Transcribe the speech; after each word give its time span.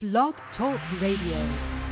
Blog 0.00 0.34
Talk 0.56 0.78
Radio. 1.02 1.88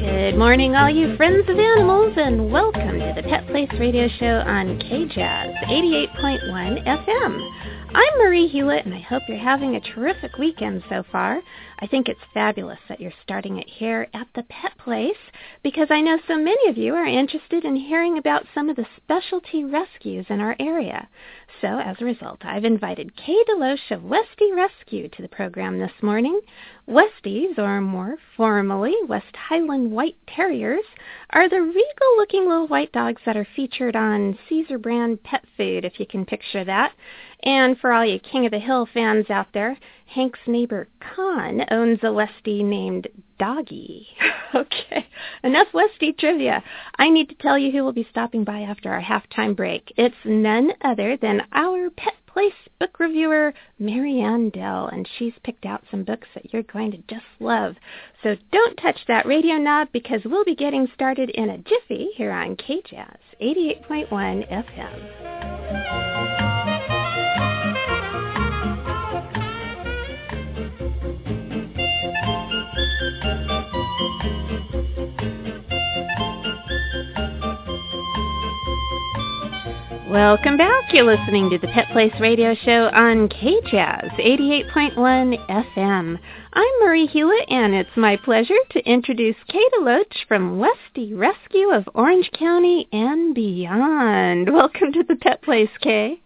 Good 0.00 0.36
morning, 0.36 0.74
all 0.74 0.90
you 0.90 1.16
friends 1.16 1.48
of 1.48 1.56
animals, 1.56 2.14
and 2.16 2.50
welcome 2.50 2.98
to 2.98 3.12
the 3.14 3.22
Pet 3.22 3.46
Place 3.46 3.70
Radio 3.78 4.08
Show 4.18 4.40
on 4.40 4.80
KJAZZ 4.80 5.54
88.1 5.68 6.84
FM. 6.84 7.63
I'm 7.96 8.18
Marie 8.18 8.48
Hulett, 8.48 8.86
and 8.86 8.92
I 8.92 8.98
hope 8.98 9.22
you're 9.28 9.38
having 9.38 9.76
a 9.76 9.80
terrific 9.80 10.36
weekend 10.36 10.82
so 10.88 11.04
far. 11.12 11.40
I 11.78 11.86
think 11.86 12.08
it's 12.08 12.18
fabulous 12.32 12.80
that 12.88 13.00
you're 13.00 13.12
starting 13.22 13.58
it 13.58 13.68
here 13.68 14.08
at 14.12 14.26
the 14.34 14.42
Pet 14.42 14.76
Place 14.78 15.30
because 15.62 15.86
I 15.90 16.00
know 16.00 16.18
so 16.26 16.36
many 16.36 16.68
of 16.68 16.76
you 16.76 16.96
are 16.96 17.06
interested 17.06 17.64
in 17.64 17.76
hearing 17.76 18.18
about 18.18 18.46
some 18.52 18.68
of 18.68 18.74
the 18.74 18.86
specialty 18.96 19.62
rescues 19.62 20.26
in 20.28 20.40
our 20.40 20.56
area. 20.58 21.08
So 21.60 21.78
as 21.78 21.96
a 22.00 22.04
result, 22.04 22.44
I've 22.44 22.64
invited 22.64 23.16
Kay 23.16 23.42
DeLoach 23.44 23.90
of 23.90 24.02
Westie 24.02 24.54
Rescue 24.54 25.08
to 25.08 25.22
the 25.22 25.28
program 25.28 25.78
this 25.78 26.02
morning. 26.02 26.40
Westies, 26.86 27.58
or 27.58 27.80
more 27.80 28.16
formally 28.36 28.94
West 29.06 29.34
Highland 29.34 29.90
White 29.90 30.16
Terriers, 30.26 30.84
are 31.30 31.48
the 31.48 31.62
regal-looking 31.62 32.46
little 32.46 32.66
white 32.66 32.92
dogs 32.92 33.22
that 33.24 33.36
are 33.36 33.46
featured 33.56 33.96
on 33.96 34.38
Cesar 34.48 34.78
brand 34.78 35.22
pet 35.22 35.44
food, 35.56 35.84
if 35.84 35.98
you 35.98 36.06
can 36.06 36.26
picture 36.26 36.64
that. 36.64 36.92
And 37.42 37.78
for 37.78 37.92
all 37.92 38.04
you 38.04 38.18
King 38.18 38.44
of 38.46 38.52
the 38.52 38.58
Hill 38.58 38.86
fans 38.92 39.30
out 39.30 39.48
there, 39.54 39.78
Hank's 40.06 40.40
neighbor 40.46 40.88
Kahn 41.00 41.64
owns 41.70 42.00
a 42.02 42.06
Westie 42.06 42.64
named 42.64 43.08
Doggie. 43.44 44.06
okay, 44.54 45.06
enough 45.42 45.68
Westie 45.74 46.16
trivia. 46.18 46.64
I 46.96 47.10
need 47.10 47.28
to 47.28 47.34
tell 47.34 47.58
you 47.58 47.70
who 47.70 47.84
will 47.84 47.92
be 47.92 48.06
stopping 48.10 48.42
by 48.42 48.60
after 48.60 48.90
our 48.90 49.02
halftime 49.02 49.54
break. 49.54 49.92
It's 49.98 50.16
none 50.24 50.72
other 50.80 51.18
than 51.18 51.42
our 51.52 51.90
Pet 51.90 52.14
Place 52.26 52.54
book 52.80 52.98
reviewer, 52.98 53.52
Maryanne 53.78 54.50
Dell, 54.50 54.86
and 54.86 55.06
she's 55.18 55.34
picked 55.44 55.66
out 55.66 55.84
some 55.90 56.04
books 56.04 56.26
that 56.34 56.54
you're 56.54 56.62
going 56.62 56.92
to 56.92 56.98
just 57.06 57.26
love. 57.38 57.74
So 58.22 58.34
don't 58.50 58.76
touch 58.78 59.00
that 59.08 59.26
radio 59.26 59.56
knob 59.56 59.88
because 59.92 60.22
we'll 60.24 60.46
be 60.46 60.56
getting 60.56 60.88
started 60.94 61.28
in 61.28 61.50
a 61.50 61.58
jiffy 61.58 62.08
here 62.16 62.32
on 62.32 62.56
KJAZZ 62.56 63.18
88.1 63.42 64.08
FM. 64.50 66.13
Welcome 80.14 80.56
back. 80.56 80.92
You're 80.92 81.02
listening 81.02 81.50
to 81.50 81.58
the 81.58 81.66
Pet 81.66 81.88
Place 81.90 82.12
Radio 82.20 82.54
Show 82.54 82.88
on 82.94 83.28
KJAZZ 83.28 84.14
88.1 84.72 84.94
FM. 85.48 86.18
I'm 86.52 86.72
Marie 86.84 87.08
Hulett, 87.08 87.50
and 87.50 87.74
it's 87.74 87.96
my 87.96 88.16
pleasure 88.18 88.54
to 88.70 88.88
introduce 88.88 89.34
Kate 89.48 89.72
DeLoach 89.76 90.28
from 90.28 90.60
Westie 90.60 91.18
Rescue 91.18 91.70
of 91.70 91.88
Orange 91.96 92.30
County 92.38 92.86
and 92.92 93.34
beyond. 93.34 94.52
Welcome 94.52 94.92
to 94.92 95.02
the 95.02 95.16
Pet 95.16 95.42
Place, 95.42 95.68
Kay. 95.80 96.20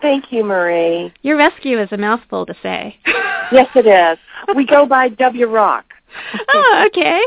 Thank 0.00 0.32
you, 0.32 0.42
Marie. 0.42 1.12
Your 1.20 1.36
rescue 1.36 1.78
is 1.78 1.92
a 1.92 1.98
mouthful 1.98 2.46
to 2.46 2.54
say. 2.62 2.96
yes, 3.52 3.68
it 3.74 3.86
is. 3.86 4.18
We 4.56 4.64
go 4.64 4.86
by 4.86 5.10
W 5.10 5.46
Rock. 5.48 5.84
oh, 6.48 6.84
okay. 6.86 7.20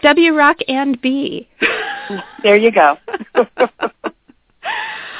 W 0.00 0.32
Rock 0.32 0.58
and 0.68 1.00
B. 1.00 1.48
There 2.44 2.56
you 2.56 2.70
go. 2.70 2.98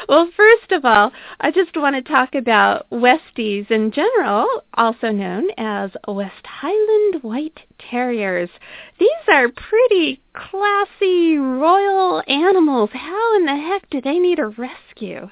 Well, 0.09 0.29
first 0.37 0.71
of 0.73 0.85
all, 0.85 1.13
I 1.41 1.51
just 1.51 1.77
want 1.77 1.97
to 1.97 2.03
talk 2.03 2.35
about 2.35 2.89
Westies 2.91 3.71
in 3.71 3.91
general, 3.91 4.47
also 4.75 5.11
known 5.11 5.49
as 5.57 5.91
West 6.07 6.45
Highland 6.45 7.23
White 7.23 7.61
Terriers. 7.79 8.51
These 8.99 9.09
are 9.29 9.49
pretty 9.49 10.21
classy, 10.35 11.39
royal 11.39 12.23
animals. 12.29 12.91
How 12.93 13.37
in 13.37 13.47
the 13.47 13.57
heck 13.57 13.89
do 13.89 14.03
they 14.03 14.19
need 14.19 14.39
a 14.39 14.49
rescue? 14.49 15.31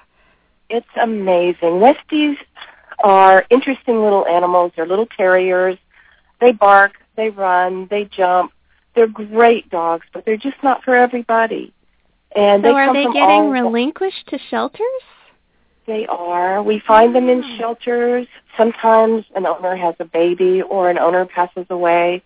It's 0.70 0.86
amazing. 1.00 1.80
Westies 1.80 2.36
are 3.04 3.44
interesting 3.50 4.02
little 4.02 4.26
animals. 4.26 4.72
They're 4.74 4.86
little 4.86 5.08
terriers. 5.18 5.76
They 6.40 6.52
bark, 6.52 6.92
they 7.16 7.28
run, 7.28 7.88
they 7.90 8.04
jump. 8.04 8.52
They're 8.94 9.06
great 9.06 9.68
dogs, 9.70 10.06
but 10.12 10.24
they're 10.24 10.36
just 10.36 10.62
not 10.62 10.82
for 10.82 10.94
everybody. 10.94 11.72
And 12.34 12.62
so 12.62 12.68
they 12.68 12.74
are 12.74 12.92
they 12.92 13.04
getting 13.12 13.50
relinquished 13.50 14.28
to 14.28 14.38
shelters? 14.50 15.02
They 15.86 16.06
are. 16.06 16.62
We 16.62 16.78
find 16.78 17.14
them 17.14 17.28
in 17.28 17.42
Ah. 17.42 17.56
shelters. 17.58 18.26
Sometimes 18.56 19.24
an 19.34 19.46
owner 19.46 19.76
has 19.76 19.94
a 19.98 20.04
baby 20.04 20.62
or 20.62 20.90
an 20.90 20.98
owner 20.98 21.26
passes 21.26 21.66
away 21.70 22.22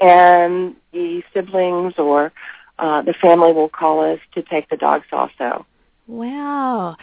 and 0.00 0.76
the 0.92 1.22
siblings 1.34 1.94
or 1.98 2.32
uh, 2.78 3.02
the 3.02 3.12
family 3.14 3.52
will 3.52 3.68
call 3.68 4.00
us 4.00 4.18
to 4.34 4.42
take 4.42 4.68
the 4.70 4.76
dogs 4.76 5.06
also. 5.12 5.66
Wow. 6.06 6.96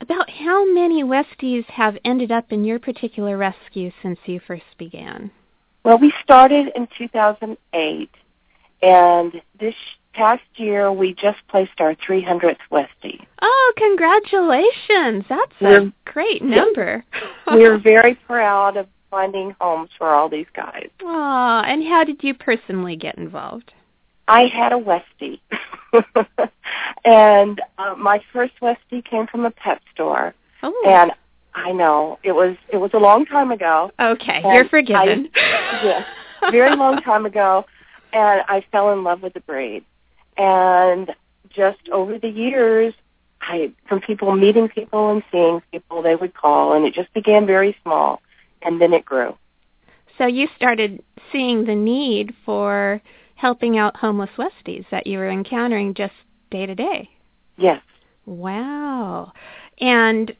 About 0.00 0.28
how 0.28 0.70
many 0.74 1.04
Westies 1.04 1.64
have 1.66 1.96
ended 2.04 2.32
up 2.32 2.52
in 2.52 2.64
your 2.64 2.78
particular 2.78 3.36
rescue 3.38 3.92
since 4.02 4.18
you 4.26 4.40
first 4.40 4.64
began? 4.76 5.30
Well, 5.84 5.98
we 5.98 6.12
started 6.22 6.70
in 6.74 6.88
2008 6.98 8.10
and 8.82 9.40
this 9.58 9.74
past 10.12 10.42
year 10.56 10.92
we 10.92 11.14
just 11.14 11.38
placed 11.48 11.80
our 11.80 11.94
300th 11.94 12.56
Westie. 12.70 13.24
Oh, 13.40 13.72
congratulations. 13.76 15.24
That's 15.28 15.52
a 15.60 15.64
We're- 15.64 15.92
great 16.04 16.42
number. 16.42 17.04
We're 17.46 17.78
very 17.82 18.14
proud 18.14 18.76
of 18.76 18.86
finding 19.10 19.54
homes 19.60 19.90
for 19.98 20.08
all 20.08 20.28
these 20.28 20.46
guys. 20.54 20.88
Aw, 21.04 21.62
and 21.64 21.84
how 21.84 22.04
did 22.04 22.22
you 22.22 22.34
personally 22.34 22.96
get 22.96 23.16
involved? 23.18 23.72
I 24.28 24.42
had 24.46 24.72
a 24.72 24.76
Westie. 24.76 25.40
and 27.04 27.60
uh, 27.78 27.94
my 27.98 28.22
first 28.32 28.54
Westie 28.62 29.04
came 29.04 29.26
from 29.26 29.44
a 29.44 29.50
pet 29.50 29.80
store. 29.92 30.34
Oh, 30.62 30.84
And 30.86 31.12
I 31.54 31.72
know 31.72 32.18
it 32.22 32.32
was 32.32 32.56
it 32.72 32.76
was 32.78 32.90
a 32.94 32.98
long 32.98 33.26
time 33.26 33.50
ago. 33.50 33.90
okay. 34.00 34.40
You're 34.44 34.68
forgiven. 34.68 35.28
I- 35.34 35.80
yes, 35.84 36.06
very 36.50 36.74
long 36.76 36.98
time 37.02 37.26
ago, 37.26 37.66
and 38.12 38.42
I 38.48 38.64
fell 38.72 38.92
in 38.92 39.04
love 39.04 39.22
with 39.22 39.34
the 39.34 39.40
breed. 39.40 39.84
And 40.36 41.10
just 41.50 41.88
over 41.90 42.18
the 42.18 42.28
years, 42.28 42.94
I 43.40 43.72
from 43.88 44.00
people 44.00 44.34
meeting 44.34 44.68
people 44.68 45.10
and 45.10 45.22
seeing 45.30 45.62
people, 45.72 46.02
they 46.02 46.14
would 46.14 46.34
call, 46.34 46.74
and 46.74 46.86
it 46.86 46.94
just 46.94 47.12
began 47.12 47.46
very 47.46 47.76
small, 47.82 48.22
and 48.62 48.80
then 48.80 48.92
it 48.92 49.04
grew. 49.04 49.36
So 50.18 50.26
you 50.26 50.48
started 50.56 51.02
seeing 51.32 51.64
the 51.64 51.74
need 51.74 52.34
for 52.44 53.02
helping 53.34 53.78
out 53.78 53.96
homeless 53.96 54.30
Westies 54.38 54.84
that 54.90 55.06
you 55.06 55.18
were 55.18 55.28
encountering 55.28 55.94
just 55.94 56.14
day 56.50 56.66
to 56.66 56.74
day. 56.74 57.10
Yes. 57.56 57.82
Wow. 58.24 59.32
And 59.80 60.32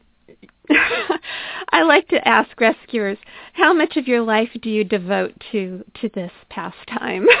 I 0.69 1.83
like 1.83 2.07
to 2.09 2.25
ask 2.25 2.59
rescuers, 2.61 3.17
how 3.53 3.73
much 3.73 3.97
of 3.97 4.07
your 4.07 4.21
life 4.21 4.49
do 4.61 4.69
you 4.69 4.83
devote 4.83 5.33
to 5.51 5.83
to 6.01 6.09
this 6.13 6.31
pastime? 6.49 7.27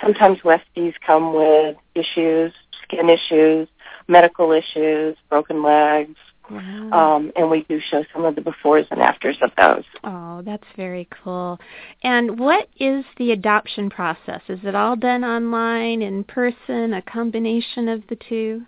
Sometimes 0.00 0.38
Westies 0.40 0.94
come 1.04 1.34
with 1.34 1.76
issues, 1.94 2.52
skin 2.84 3.10
issues, 3.10 3.68
medical 4.06 4.52
issues, 4.52 5.16
broken 5.28 5.62
legs, 5.62 6.16
Wow. 6.50 7.16
um, 7.16 7.32
and 7.36 7.48
we 7.48 7.62
do 7.68 7.80
show 7.90 8.04
some 8.12 8.24
of 8.24 8.34
the 8.34 8.40
befores 8.40 8.86
and 8.90 9.00
afters 9.00 9.36
of 9.40 9.50
those. 9.56 9.84
Oh, 10.02 10.42
that's 10.44 10.66
very 10.76 11.08
cool. 11.22 11.60
And 12.02 12.40
what 12.40 12.68
is 12.78 13.04
the 13.18 13.30
adoption 13.30 13.88
process? 13.88 14.40
Is 14.48 14.58
it 14.64 14.74
all 14.74 14.96
done 14.96 15.24
online, 15.24 16.02
in 16.02 16.24
person, 16.24 16.94
a 16.94 17.02
combination 17.02 17.88
of 17.88 18.02
the 18.08 18.16
two? 18.16 18.62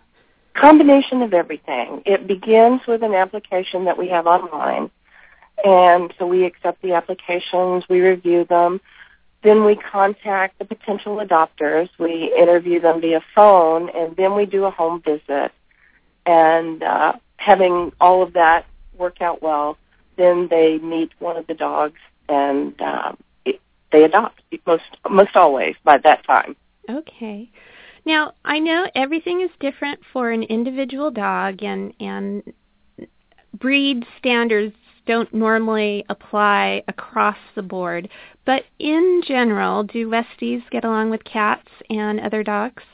Combination 0.55 1.23
of 1.23 1.35
everything. 1.35 2.03
It 2.07 2.27
begins 2.29 2.83
with 2.87 3.03
an 3.03 3.15
application 3.15 3.87
that 3.87 3.99
we 3.99 4.09
have 4.09 4.27
online, 4.27 4.91
and 5.65 6.13
so 6.19 6.27
we 6.27 6.45
accept 6.45 6.83
the 6.83 6.93
applications, 6.93 7.85
we 7.89 8.01
review 8.01 8.45
them, 8.45 8.81
then 9.43 9.65
we 9.65 9.75
contact 9.75 10.59
the 10.59 10.65
potential 10.65 11.17
adopters, 11.17 11.89
we 11.99 12.33
interview 12.39 12.81
them 12.81 13.01
via 13.01 13.21
phone, 13.35 13.89
and 13.91 14.17
then 14.17 14.37
we 14.37 14.47
do 14.47 14.65
a 14.65 14.71
home 14.71 15.03
visit. 15.03 15.51
And 16.25 16.83
uh, 16.83 17.15
having 17.43 17.93
all 18.01 18.23
of 18.23 18.33
that 18.35 18.67
work 18.97 19.21
out 19.21 19.43
well, 19.43 19.77
then 20.17 20.49
they 20.49 20.79
meet 20.79 21.11
one 21.19 21.37
of 21.37 21.47
the 21.47 21.55
dogs 21.55 21.99
and 22.29 22.81
uh, 22.81 23.13
it, 23.45 23.61
they 23.91 24.05
adopt 24.05 24.41
most 24.67 24.85
most 25.11 25.35
always 25.37 25.75
by 25.85 25.99
that 25.99 26.25
time. 26.25 26.55
Okay. 26.89 27.51
Now, 28.05 28.35
I 28.45 28.59
know 28.59 28.89
everything 28.95 29.41
is 29.41 29.51
different 29.61 30.01
for 30.13 30.31
an 30.31 30.43
individual 30.45 31.11
dog 31.11 31.63
and 31.63 31.93
and 32.01 32.43
breed 33.59 34.05
standards 34.19 34.75
don't 35.05 35.35
normally 35.35 36.05
apply 36.09 36.83
across 36.87 37.37
the 37.57 37.63
board, 37.63 38.09
but 38.47 38.63
in 38.79 39.23
general, 39.27 39.83
do 39.83 40.09
Westies 40.09 40.63
get 40.71 40.85
along 40.85 41.11
with 41.11 41.25
cats 41.25 41.69
and 41.91 42.21
other 42.21 42.45
dogs? 42.45 42.85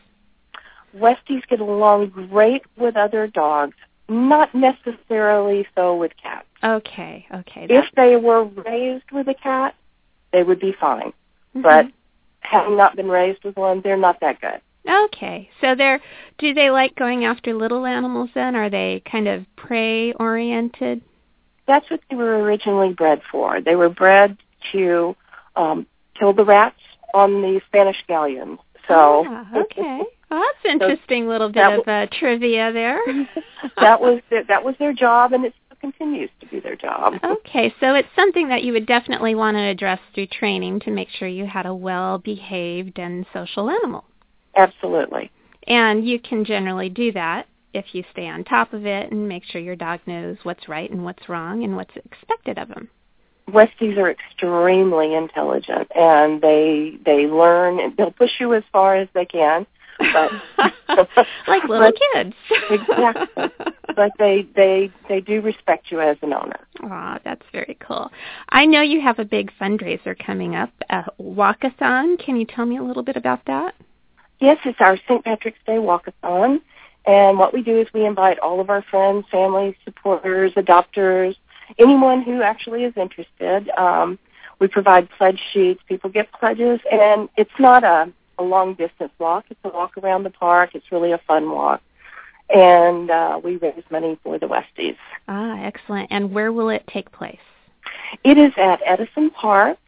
Westies 0.97 1.47
get 1.51 1.61
along 1.61 2.09
great 2.09 2.63
with 2.79 2.97
other 2.97 3.27
dogs, 3.27 3.77
not 4.09 4.55
necessarily 4.55 5.67
so 5.75 5.97
with 5.97 6.13
cats. 6.21 6.47
Okay, 6.65 7.27
okay. 7.33 7.67
If 7.69 7.85
they 7.95 8.17
were 8.17 8.45
raised 8.45 9.11
with 9.13 9.29
a 9.29 9.35
cat, 9.35 9.75
they 10.33 10.43
would 10.43 10.61
be 10.61 10.73
fine. 10.73 11.13
Mhm. 11.55 11.63
But 11.63 11.87
having 12.41 12.77
not 12.77 12.97
been 12.97 13.09
raised 13.09 13.45
with 13.45 13.57
one, 13.57 13.81
they're 13.83 13.97
not 13.97 14.21
that 14.21 14.41
good. 14.41 14.61
Okay, 14.89 15.51
so 15.61 15.75
they're 15.75 16.01
do 16.39 16.55
they 16.55 16.71
like 16.71 16.95
going 16.95 17.25
after 17.25 17.53
little 17.53 17.85
animals 17.85 18.31
then? 18.35 18.57
Are 18.57 18.71
they 18.71 19.03
kind 19.11 19.29
of 19.29 19.45
prey 19.57 20.13
oriented? 20.15 21.03
That's 21.67 21.89
what 21.91 22.01
they 22.09 22.17
were 22.17 22.43
originally 22.43 22.95
bred 22.95 23.21
for. 23.31 23.61
They 23.61 23.77
were 23.77 23.91
bred 23.91 24.39
to 24.73 25.15
um, 25.57 25.87
kill 26.19 26.33
the 26.33 26.45
rats 26.45 26.81
on 27.13 27.43
the 27.43 27.61
Spanish 27.67 28.03
galleons. 28.07 28.59
So 28.87 29.25
ah, 29.29 29.47
okay, 29.57 30.03
well, 30.31 30.43
that's 30.43 30.75
interesting. 30.75 31.29
little 31.29 31.49
bit 31.49 31.55
that 31.55 31.79
of 31.81 31.89
uh, 31.89 32.07
trivia 32.19 32.73
there. 32.73 33.01
that 33.81 34.01
was 34.01 34.21
their, 34.31 34.45
that 34.45 34.65
was 34.65 34.75
their 34.79 34.93
job, 34.93 35.33
and 35.33 35.45
it 35.45 35.55
still 35.67 35.77
continues 35.81 36.31
to 36.41 36.47
be 36.47 36.61
their 36.61 36.77
job. 36.77 37.15
Okay, 37.25 37.75
so 37.81 37.95
it's 37.95 38.09
something 38.15 38.49
that 38.49 38.63
you 38.63 38.73
would 38.73 38.87
definitely 38.87 39.35
want 39.35 39.57
to 39.57 39.63
address 39.63 40.01
through 40.15 40.27
training 40.27 40.81
to 40.81 40.91
make 40.91 41.09
sure 41.09 41.29
you 41.29 41.47
had 41.47 41.67
a 41.67 41.75
well-behaved 41.75 42.99
and 42.99 43.25
social 43.33 43.71
animal. 43.71 44.05
Absolutely. 44.55 45.31
And 45.67 46.07
you 46.07 46.19
can 46.21 46.45
generally 46.45 46.89
do 46.89 47.13
that 47.13 47.47
if 47.75 47.87
you 47.95 48.05
stay 48.13 48.27
on 48.27 48.45
top 48.45 48.73
of 48.73 48.87
it 48.87 49.11
and 49.11 49.29
make 49.29 49.45
sure 49.45 49.61
your 49.61 49.77
dog 49.77 50.01
knows 50.07 50.37
what's 50.43 50.69
right 50.69 50.91
and 50.91 51.05
what's 51.05 51.29
wrong 51.29 51.65
and 51.65 51.77
what's 51.77 51.95
expected 51.97 52.59
of 52.59 52.69
them. 52.69 52.89
Westies 53.51 53.97
are 53.97 54.11
extremely 54.11 55.15
intelligent, 55.15 55.89
and 55.95 56.43
they 56.43 56.99
they 57.05 57.27
learn. 57.27 57.81
and 57.81 57.97
They'll 57.97 58.11
push 58.11 58.33
you 58.41 58.53
as 58.53 58.63
far 58.71 58.97
as 58.97 59.09
they 59.15 59.25
can, 59.25 59.67
but 59.99 60.33
like 61.49 61.65
little 61.65 61.91
but- 61.91 61.99
kids. 62.15 62.35
Exactly. 62.71 63.45
but 63.97 64.13
they 64.19 64.47
they 64.55 64.91
they 65.09 65.21
do 65.21 65.41
respect 65.41 65.91
you 65.91 66.01
as 66.01 66.17
an 66.23 66.33
owner. 66.33 66.61
Aw, 66.85 67.19
that's 67.25 67.45
very 67.53 67.77
cool. 67.81 68.11
I 68.51 68.65
know 68.67 68.81
you 68.81 69.01
have 69.01 69.19
a 69.19 69.25
big 69.25 69.51
fundraiser 69.61 70.17
coming 70.19 70.55
up, 70.55 70.71
a 70.91 71.05
walkathon. 71.21 72.19
Can 72.19 72.37
you 72.37 72.47
tell 72.47 72.67
me 72.67 72.77
a 72.79 72.83
little 72.83 73.03
bit 73.03 73.17
about 73.17 73.45
that? 73.47 73.75
Yes, 74.41 74.59
it's 74.65 74.81
our 74.81 74.97
St. 75.09 75.25
Patrick's 75.25 75.59
Day 75.67 75.79
walkathon, 75.79 76.61
and 77.07 77.39
what 77.39 77.53
we 77.53 77.63
do 77.63 77.81
is 77.81 77.89
we 77.93 78.07
invite 78.07 78.39
all 78.39 78.61
of 78.61 78.71
our 78.71 78.83
friends, 78.83 79.25
family, 79.33 79.77
supporters, 79.85 80.53
adopters, 80.53 81.35
anyone 81.79 82.23
who 82.23 82.43
actually 82.43 82.85
is 82.85 82.93
interested. 82.97 83.69
Um, 83.77 84.19
we 84.61 84.69
provide 84.69 85.09
pledge 85.11 85.41
sheets. 85.53 85.81
People 85.89 86.11
get 86.11 86.31
pledges, 86.33 86.81
and 86.91 87.29
it's 87.37 87.51
not 87.59 87.83
a, 87.85 88.13
a 88.39 88.43
long 88.43 88.75
distance 88.75 89.13
walk. 89.19 89.47
It's 89.51 89.61
a 89.65 89.69
walk 89.69 89.97
around 89.99 90.25
the 90.25 90.31
park. 90.31 90.71
It's 90.75 90.91
really 90.93 91.13
a 91.13 91.19
fun 91.27 91.51
walk, 91.51 91.83
and 92.49 93.11
uh, 93.11 93.41
we 93.43 93.57
raise 93.57 93.85
money 93.91 94.19
for 94.23 94.39
the 94.39 94.47
Westies. 94.47 94.97
Ah, 95.29 95.61
excellent. 95.63 96.11
And 96.11 96.33
where 96.33 96.53
will 96.53 96.69
it 96.69 96.85
take 96.87 97.11
place? 97.13 97.39
It 98.25 98.39
is 98.39 98.53
at 98.57 98.81
Edison 98.87 99.31
Park 99.31 99.79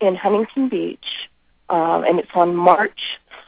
in 0.00 0.14
Huntington 0.14 0.68
Beach, 0.68 1.28
um, 1.70 2.04
and 2.04 2.18
it's 2.18 2.30
on 2.34 2.54
March 2.54 3.00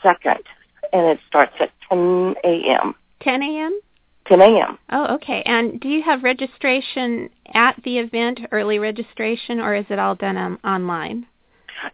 2nd, 0.03 0.43
and 0.93 1.07
it 1.07 1.19
starts 1.27 1.55
at 1.61 1.71
10 1.89 2.37
a.m. 2.45 2.95
10 3.21 3.43
a.m.? 3.43 3.81
10 4.27 4.41
a.m. 4.41 4.79
Oh, 4.91 5.15
okay. 5.15 5.43
And 5.47 5.81
do 5.81 5.89
you 5.89 6.03
have 6.03 6.25
registration 6.25 7.31
at 7.55 7.81
the 7.85 7.99
event, 7.99 8.41
early 8.51 8.79
registration, 8.79 9.61
or 9.61 9.75
is 9.75 9.87
it 9.89 9.99
all 9.99 10.15
done 10.15 10.37
um, 10.37 10.59
online? 10.65 11.27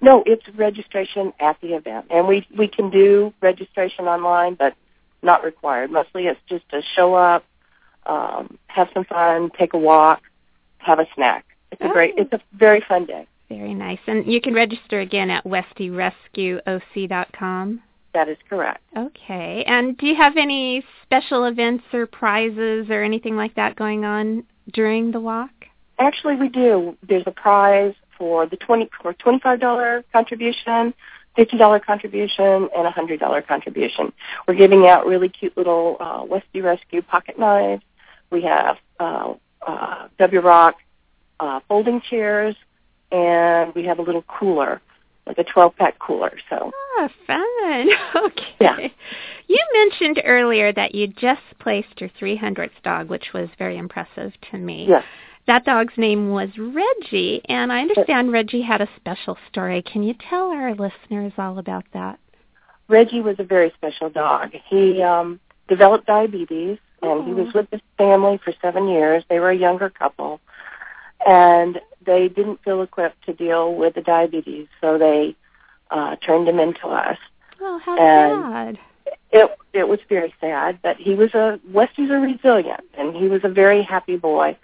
No, 0.01 0.23
it's 0.27 0.43
registration 0.57 1.33
at 1.41 1.61
the 1.61 1.75
event, 1.75 2.07
and 2.11 2.27
we 2.27 2.47
we 2.57 2.69
can 2.69 2.91
do 2.91 3.33
registration 3.41 4.07
online, 4.07 4.55
but 4.55 4.75
not 5.23 5.45
required. 5.45 5.91
Mostly, 5.91 6.27
it's 6.27 6.41
just 6.49 6.69
to 6.71 6.83
show 6.95 7.15
up, 7.15 7.45
um, 8.07 8.59
have 8.67 8.89
some 8.95 9.05
fun, 9.05 9.51
take 9.59 9.75
a 9.75 9.79
walk, 9.79 10.23
have 10.79 10.99
a 10.99 11.07
snack. 11.15 11.45
It's 11.71 11.81
a 11.81 11.89
great. 11.89 12.15
Oh. 12.19 12.23
It's 12.23 12.33
a 12.33 12.41
very 12.53 12.83
fun 12.87 13.07
day. 13.07 13.27
Very 13.49 13.75
nice. 13.75 14.01
And 14.07 14.27
you 14.27 14.41
can 14.41 14.55
register 14.55 15.01
again 15.01 15.31
at 15.31 15.45
westierescueoc.com. 15.45 17.83
That 18.15 18.29
is 18.29 18.37
correct. 18.49 18.83
Okay. 18.97 19.65
And 19.67 19.97
do 19.97 20.07
you 20.07 20.15
have 20.15 20.37
any 20.37 20.85
special 21.03 21.45
events 21.45 21.85
or 21.93 22.07
prizes 22.07 22.89
or 22.91 23.03
anything 23.03 23.37
like 23.37 23.55
that 23.57 23.77
going 23.77 24.05
on 24.05 24.45
during 24.73 25.13
the 25.13 25.21
walk? 25.21 25.51
Actually, 25.99 26.37
we 26.37 26.49
do. 26.49 26.97
There's 27.07 27.25
a 27.27 27.31
prize 27.31 27.95
for 28.23 28.47
the 28.47 28.57
twenty 28.57 28.89
for 29.03 29.13
twenty 29.15 29.41
five 29.41 29.59
dollar 29.59 30.05
contribution, 30.13 30.95
fifty 31.35 31.59
dollar 31.59 31.81
contribution, 31.81 32.69
and 32.77 32.87
a 32.87 32.91
hundred 32.93 33.19
dollar 33.19 33.43
contribution. 33.43 34.13
We're 34.47 34.55
giving 34.55 34.87
out 34.87 35.07
really 35.07 35.29
cute 35.29 35.57
little 35.57 35.97
uh, 35.99 36.23
Westie 36.23 36.63
Rescue 36.63 37.03
pocket 37.03 37.37
knives. 37.37 37.83
We 38.31 38.43
have 38.43 38.77
uh, 39.01 39.35
uh, 39.67 40.07
W 40.21 40.41
Rock 40.41 40.77
uh, 41.41 41.59
folding 41.67 42.01
chairs, 42.09 42.55
and 43.11 43.75
we 43.75 43.85
have 43.87 43.99
a 43.99 44.03
little 44.03 44.23
cooler, 44.29 44.81
like 45.27 45.39
a 45.39 45.43
twelve 45.45 45.75
pack 45.77 45.99
cooler. 45.99 46.31
So 46.49 46.71
Ah, 46.99 47.09
fun. 47.27 47.89
Okay. 48.27 48.55
Yeah. 48.61 48.77
You 49.49 49.59
mentioned 49.73 50.23
earlier 50.25 50.73
that 50.75 50.95
you 50.95 51.09
just 51.09 51.43
placed 51.59 52.01
your 52.01 52.09
300th 52.21 52.71
dog, 52.85 53.11
which 53.11 53.33
was 53.35 53.49
very 53.59 53.77
impressive 53.79 54.33
to 54.53 54.59
me. 54.59 54.87
yes, 54.89 55.03
That 55.47 55.65
dog's 55.65 55.95
name 55.97 56.31
was 56.31 56.51
Reggie, 56.57 57.43
and 57.49 57.73
I 57.73 57.81
understand 57.81 58.31
Reggie 58.33 58.63
had 58.63 58.81
a 58.81 58.89
special 58.97 59.37
story. 59.49 59.83
Can 59.83 60.03
you 60.03 60.15
tell 60.31 60.51
our 60.51 60.75
listeners 60.75 61.33
all 61.37 61.59
about 61.59 61.85
that? 61.93 62.19
Reggie 62.89 63.21
was 63.21 63.37
a 63.39 63.45
very 63.45 63.73
special 63.77 64.09
dog. 64.09 64.53
He 64.69 65.03
um, 65.03 65.41
developed 65.69 66.07
diabetes, 66.07 66.79
and 67.03 67.25
he 67.27 67.33
Oh. 67.33 67.45
was 67.45 67.55
with 67.55 67.69
his 67.73 67.81
family 67.99 68.39
for 68.45 68.53
seven 68.63 68.89
years. 68.89 69.25
They 69.29 69.41
were 69.41 69.51
a 69.51 69.57
younger 69.57 69.91
couple, 69.91 70.41
and 71.27 71.81
they 72.05 72.29
didn't 72.29 72.63
feel 72.63 72.83
equipped 72.83 73.25
to 73.27 73.33
deal 73.33 73.75
with 73.75 73.95
the 73.95 74.03
diabetes, 74.03 74.69
so 74.81 74.97
they 74.99 75.35
uh, 75.91 76.17
turned 76.17 76.49
him 76.49 76.59
into 76.61 76.87
us. 76.87 77.19
Oh, 77.61 77.79
how 77.85 77.99
And- 77.99 78.77
sad. 78.77 78.79
It 79.35 79.51
it 79.73 79.89
was 79.89 79.99
very 80.11 80.35
sad, 80.43 80.79
but 80.83 80.97
he 80.99 81.15
was 81.15 81.33
a 81.35 81.59
Westie's 81.71 82.11
are 82.11 82.21
resilient, 82.21 82.85
and 82.99 83.17
he 83.17 83.29
was 83.29 83.41
a 83.45 83.49
very 83.49 83.83
happy 83.83 84.17
boy. 84.17 84.57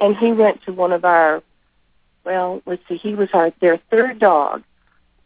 And 0.00 0.16
he 0.16 0.32
went 0.32 0.62
to 0.64 0.72
one 0.72 0.92
of 0.92 1.04
our, 1.04 1.42
well, 2.24 2.62
let's 2.66 2.82
see, 2.88 2.96
he 2.96 3.14
was 3.14 3.28
our 3.32 3.52
their 3.60 3.78
third 3.90 4.18
dog. 4.18 4.62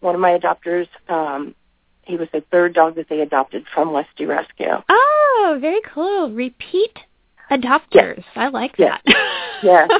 One 0.00 0.14
of 0.14 0.20
my 0.20 0.38
adopters, 0.38 0.88
um, 1.08 1.54
he 2.02 2.16
was 2.16 2.28
the 2.32 2.42
third 2.50 2.74
dog 2.74 2.94
that 2.96 3.08
they 3.08 3.20
adopted 3.20 3.66
from 3.72 3.88
Westie 3.90 4.26
Rescue. 4.26 4.82
Oh, 4.88 5.58
very 5.60 5.80
cool. 5.92 6.30
Repeat 6.30 6.98
adopters. 7.50 8.24
I 8.36 8.48
like 8.48 8.74
Yes. 8.78 9.00
that. 9.06 9.60
Yes. 9.62 9.90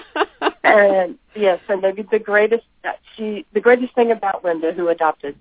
and 0.65 1.19
Yes, 1.37 1.61
and 1.69 1.83
the, 1.83 2.07
the 2.11 2.19
greatest 2.19 2.65
she 3.17 3.47
the 3.53 3.61
greatest 3.61 3.95
thing 3.95 4.11
about 4.11 4.45
Linda, 4.45 4.73
who 4.73 4.89
adopted 4.89 5.37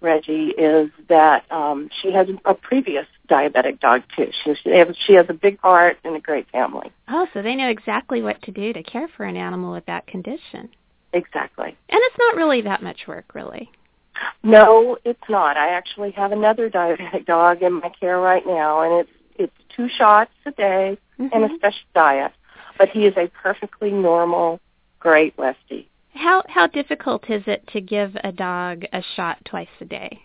Reggie, 0.00 0.48
is 0.56 0.90
that 1.08 1.50
um, 1.50 1.90
she 2.00 2.12
has 2.12 2.28
a 2.44 2.54
previous 2.54 3.06
diabetic 3.28 3.80
dog 3.80 4.02
too. 4.16 4.30
She 4.44 4.54
she 4.62 4.70
has, 4.70 4.88
she 5.06 5.14
has 5.14 5.26
a 5.28 5.34
big 5.34 5.58
heart 5.60 5.98
and 6.04 6.16
a 6.16 6.20
great 6.20 6.48
family. 6.50 6.90
Oh, 7.08 7.26
so 7.32 7.42
they 7.42 7.54
know 7.54 7.68
exactly 7.68 8.22
what 8.22 8.40
to 8.42 8.50
do 8.50 8.72
to 8.72 8.82
care 8.82 9.08
for 9.16 9.24
an 9.24 9.36
animal 9.36 9.72
with 9.72 9.86
that 9.86 10.06
condition. 10.06 10.68
Exactly. 11.12 11.68
And 11.68 11.76
it's 11.88 12.16
not 12.18 12.36
really 12.36 12.62
that 12.62 12.82
much 12.82 13.06
work, 13.06 13.34
really. 13.34 13.70
No, 14.42 14.98
it's 15.04 15.22
not. 15.28 15.56
I 15.56 15.70
actually 15.70 16.12
have 16.12 16.32
another 16.32 16.70
diabetic 16.70 17.26
dog 17.26 17.62
in 17.62 17.74
my 17.74 17.90
care 18.00 18.18
right 18.18 18.46
now, 18.46 18.82
and 18.82 19.00
it's 19.00 19.10
it's 19.36 19.74
two 19.74 19.88
shots 19.88 20.32
a 20.44 20.50
day 20.50 20.98
mm-hmm. 21.18 21.34
and 21.34 21.50
a 21.50 21.56
special 21.56 21.86
diet. 21.94 22.32
But 22.78 22.88
he 22.90 23.06
is 23.06 23.14
a 23.16 23.28
perfectly 23.28 23.90
normal 23.90 24.60
Great 24.98 25.36
Westie. 25.36 25.86
How 26.14 26.42
how 26.48 26.66
difficult 26.66 27.28
is 27.30 27.42
it 27.46 27.66
to 27.72 27.80
give 27.80 28.16
a 28.22 28.32
dog 28.32 28.84
a 28.92 29.02
shot 29.16 29.38
twice 29.44 29.68
a 29.80 29.84
day? 29.84 30.20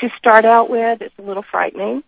To 0.00 0.08
start 0.18 0.44
out 0.44 0.70
with, 0.70 1.02
it's 1.02 1.14
a 1.18 1.22
little 1.22 1.44
frightening, 1.48 2.02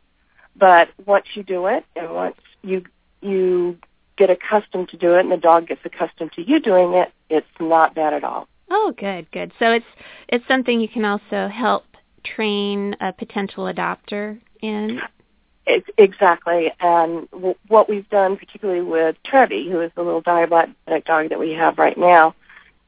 but 0.56 0.88
once 1.04 1.26
you 1.34 1.42
do 1.42 1.66
it, 1.66 1.84
and 1.94 2.12
once 2.14 2.36
you 2.62 2.84
you 3.20 3.78
get 4.16 4.30
accustomed 4.30 4.88
to 4.90 4.96
do 4.96 5.14
it, 5.14 5.20
and 5.20 5.30
the 5.30 5.36
dog 5.36 5.68
gets 5.68 5.82
accustomed 5.84 6.32
to 6.32 6.42
you 6.42 6.60
doing 6.60 6.94
it, 6.94 7.12
it's 7.28 7.46
not 7.60 7.94
bad 7.94 8.14
at 8.14 8.24
all. 8.24 8.48
Oh, 8.70 8.92
good, 8.96 9.30
good. 9.30 9.52
So 9.58 9.72
it's 9.72 9.86
it's 10.28 10.46
something 10.48 10.80
you 10.80 10.88
can 10.88 11.04
also 11.04 11.48
help 11.48 11.84
train 12.24 12.96
a 13.00 13.12
potential 13.12 13.64
adopter 13.64 14.40
in. 14.60 15.00
Exactly, 15.98 16.72
and 16.78 17.28
w- 17.32 17.56
what 17.66 17.88
we've 17.88 18.08
done, 18.08 18.36
particularly 18.36 18.82
with 18.82 19.16
Trevi, 19.24 19.68
who 19.68 19.80
is 19.80 19.90
the 19.96 20.02
little 20.02 20.22
diabetic 20.22 21.04
dog 21.04 21.30
that 21.30 21.40
we 21.40 21.54
have 21.54 21.76
right 21.76 21.98
now, 21.98 22.36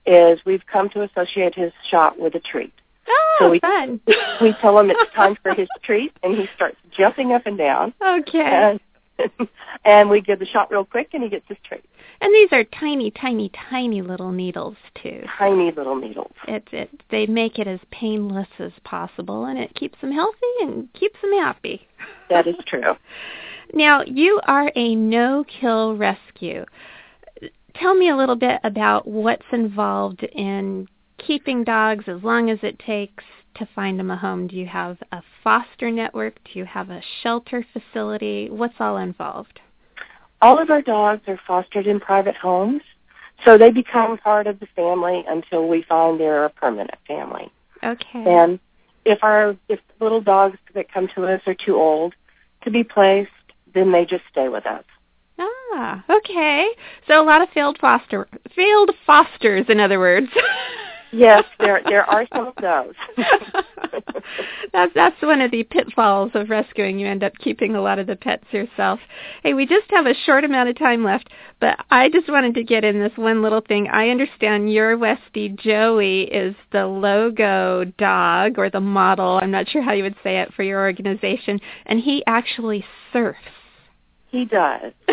is 0.06 0.40
we've 0.44 0.66
come 0.70 0.88
to 0.90 1.02
associate 1.02 1.54
his 1.54 1.72
shot 1.90 2.18
with 2.18 2.34
a 2.34 2.40
treat. 2.40 2.72
Oh, 3.08 3.36
so 3.38 3.50
we, 3.50 3.60
fun! 3.60 4.00
we 4.40 4.54
tell 4.60 4.78
him 4.78 4.90
it's 4.90 5.14
time 5.14 5.36
for 5.42 5.54
his 5.54 5.68
treat, 5.82 6.12
and 6.22 6.36
he 6.36 6.48
starts 6.54 6.76
jumping 6.96 7.32
up 7.32 7.46
and 7.46 7.56
down. 7.56 7.94
Okay. 8.04 8.78
And, 9.18 9.30
and 9.84 10.10
we 10.10 10.20
give 10.20 10.38
the 10.38 10.46
shot 10.46 10.70
real 10.70 10.84
quick, 10.84 11.10
and 11.12 11.22
he 11.22 11.28
gets 11.28 11.46
his 11.48 11.58
treat. 11.64 11.84
And 12.20 12.34
these 12.34 12.48
are 12.52 12.64
tiny, 12.64 13.10
tiny, 13.12 13.50
tiny 13.70 14.02
little 14.02 14.32
needles 14.32 14.76
too. 15.00 15.22
Tiny 15.38 15.70
little 15.70 15.94
needles. 15.94 16.32
It 16.48 16.68
it 16.72 16.90
they 17.10 17.26
make 17.26 17.58
it 17.58 17.68
as 17.68 17.78
painless 17.90 18.48
as 18.58 18.72
possible, 18.84 19.44
and 19.44 19.58
it 19.58 19.74
keeps 19.74 20.00
them 20.00 20.10
healthy 20.12 20.36
and 20.60 20.92
keeps 20.94 21.20
them 21.22 21.32
happy. 21.32 21.86
That 22.28 22.48
is 22.48 22.56
true. 22.66 22.96
now 23.72 24.02
you 24.04 24.40
are 24.46 24.72
a 24.74 24.94
no-kill 24.96 25.96
rescue. 25.96 26.64
Tell 27.80 27.94
me 27.94 28.10
a 28.10 28.16
little 28.16 28.36
bit 28.36 28.60
about 28.64 29.06
what's 29.06 29.46
involved 29.52 30.22
in 30.22 30.88
keeping 31.18 31.64
dogs 31.64 32.04
as 32.08 32.22
long 32.22 32.50
as 32.50 32.58
it 32.62 32.78
takes 32.78 33.24
to 33.56 33.68
find 33.74 33.98
them 33.98 34.10
a 34.10 34.16
home. 34.16 34.46
Do 34.46 34.56
you 34.56 34.66
have 34.66 34.98
a 35.12 35.22
foster 35.42 35.90
network? 35.90 36.36
Do 36.44 36.58
you 36.58 36.64
have 36.64 36.90
a 36.90 37.02
shelter 37.22 37.64
facility? 37.72 38.48
What's 38.50 38.74
all 38.80 38.98
involved? 38.98 39.60
all 40.40 40.60
of 40.60 40.70
our 40.70 40.82
dogs 40.82 41.22
are 41.26 41.40
fostered 41.46 41.86
in 41.86 42.00
private 42.00 42.36
homes, 42.36 42.82
so 43.44 43.58
they 43.58 43.70
become 43.70 44.18
part 44.18 44.46
of 44.46 44.60
the 44.60 44.66
family 44.76 45.24
until 45.28 45.68
we 45.68 45.82
find 45.82 46.18
they're 46.18 46.44
a 46.44 46.50
permanent 46.50 46.98
family. 47.06 47.50
Okay. 47.82 48.24
And 48.24 48.58
if 49.04 49.22
our 49.22 49.56
if 49.68 49.80
little 50.00 50.20
dogs 50.20 50.58
that 50.74 50.92
come 50.92 51.08
to 51.14 51.26
us 51.26 51.40
are 51.46 51.54
too 51.54 51.76
old 51.76 52.14
to 52.62 52.70
be 52.70 52.84
placed, 52.84 53.30
then 53.74 53.92
they 53.92 54.04
just 54.04 54.24
stay 54.30 54.48
with 54.48 54.66
us. 54.66 54.84
Ah, 55.74 56.04
okay. 56.10 56.68
So 57.06 57.22
a 57.22 57.24
lot 57.24 57.42
of 57.42 57.48
failed 57.50 57.78
foster 57.80 58.28
failed 58.54 58.90
fosters, 59.06 59.66
in 59.68 59.80
other 59.80 59.98
words. 59.98 60.28
yes, 61.12 61.44
there 61.58 61.80
there 61.84 62.04
are 62.04 62.26
some 62.32 62.48
of 62.48 62.54
those. 62.60 62.94
that's 64.72 64.92
that's 64.94 65.20
one 65.22 65.40
of 65.40 65.50
the 65.50 65.64
pitfalls 65.64 66.30
of 66.34 66.50
rescuing. 66.50 66.98
You 66.98 67.06
end 67.06 67.22
up 67.22 67.32
keeping 67.38 67.74
a 67.74 67.82
lot 67.82 67.98
of 67.98 68.06
the 68.06 68.16
pets 68.16 68.44
yourself. 68.50 69.00
Hey, 69.42 69.54
we 69.54 69.66
just 69.66 69.90
have 69.90 70.06
a 70.06 70.14
short 70.24 70.44
amount 70.44 70.68
of 70.68 70.78
time 70.78 71.04
left, 71.04 71.28
but 71.60 71.78
I 71.90 72.08
just 72.08 72.30
wanted 72.30 72.54
to 72.54 72.64
get 72.64 72.84
in 72.84 72.98
this 72.98 73.16
one 73.16 73.42
little 73.42 73.62
thing. 73.62 73.88
I 73.88 74.08
understand 74.08 74.72
your 74.72 74.96
Westie 74.96 75.58
Joey 75.58 76.22
is 76.22 76.54
the 76.72 76.86
logo 76.86 77.84
dog 77.98 78.58
or 78.58 78.70
the 78.70 78.80
model. 78.80 79.38
I'm 79.42 79.50
not 79.50 79.68
sure 79.68 79.82
how 79.82 79.92
you 79.92 80.02
would 80.02 80.16
say 80.22 80.40
it 80.40 80.52
for 80.54 80.62
your 80.62 80.80
organization, 80.80 81.60
and 81.86 82.00
he 82.00 82.22
actually 82.26 82.84
surfs. 83.12 83.38
He 84.30 84.44
does. 84.44 84.92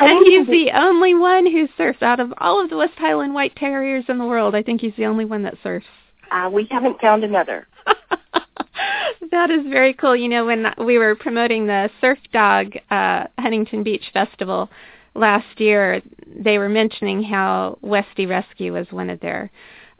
and 0.00 0.26
he's 0.26 0.46
the 0.46 0.70
only 0.74 1.14
one 1.14 1.50
who 1.50 1.68
surfs 1.76 2.02
out 2.02 2.20
of 2.20 2.32
all 2.38 2.62
of 2.62 2.70
the 2.70 2.76
West 2.76 2.94
Highland 2.96 3.34
White 3.34 3.56
Terriers 3.56 4.04
in 4.08 4.18
the 4.18 4.26
world. 4.26 4.54
I 4.54 4.62
think 4.62 4.80
he's 4.80 4.94
the 4.96 5.06
only 5.06 5.24
one 5.24 5.42
that 5.42 5.56
surfs. 5.62 5.86
Uh, 6.30 6.48
we 6.52 6.66
haven't 6.70 7.00
found 7.00 7.24
another. 7.24 7.66
that 9.30 9.50
is 9.50 9.66
very 9.68 9.94
cool. 9.94 10.14
You 10.14 10.28
know, 10.28 10.46
when 10.46 10.66
we 10.84 10.98
were 10.98 11.14
promoting 11.14 11.66
the 11.66 11.90
Surf 12.00 12.18
Dog 12.32 12.74
uh, 12.90 13.24
Huntington 13.38 13.82
Beach 13.82 14.04
Festival 14.12 14.68
last 15.14 15.58
year, 15.58 16.02
they 16.26 16.58
were 16.58 16.68
mentioning 16.68 17.22
how 17.22 17.78
Westie 17.82 18.28
Rescue 18.28 18.74
was 18.74 18.86
one 18.90 19.10
of 19.10 19.20
their 19.20 19.50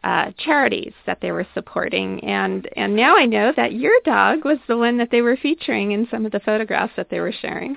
uh, 0.09 0.33
charities 0.39 0.95
that 1.05 1.21
they 1.21 1.33
were 1.33 1.47
supporting, 1.53 2.19
and 2.25 2.67
and 2.79 2.97
now 2.97 3.15
I 3.15 3.27
know 3.27 3.53
that 3.55 3.75
your 3.75 3.93
dog 4.07 4.43
was 4.43 4.57
the 4.67 4.79
one 4.79 4.97
that 4.97 5.11
they 5.11 5.21
were 5.21 5.37
featuring 5.37 5.93
in 5.93 6.09
some 6.11 6.25
of 6.25 6.33
the 6.33 6.41
photographs 6.41 6.95
that 6.97 7.11
they 7.11 7.21
were 7.21 7.33
sharing. 7.33 7.77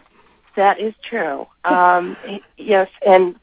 That 0.55 0.79
is 0.79 0.93
true. 1.03 1.45
Um, 1.65 2.15
yes, 2.57 2.87
and 3.05 3.35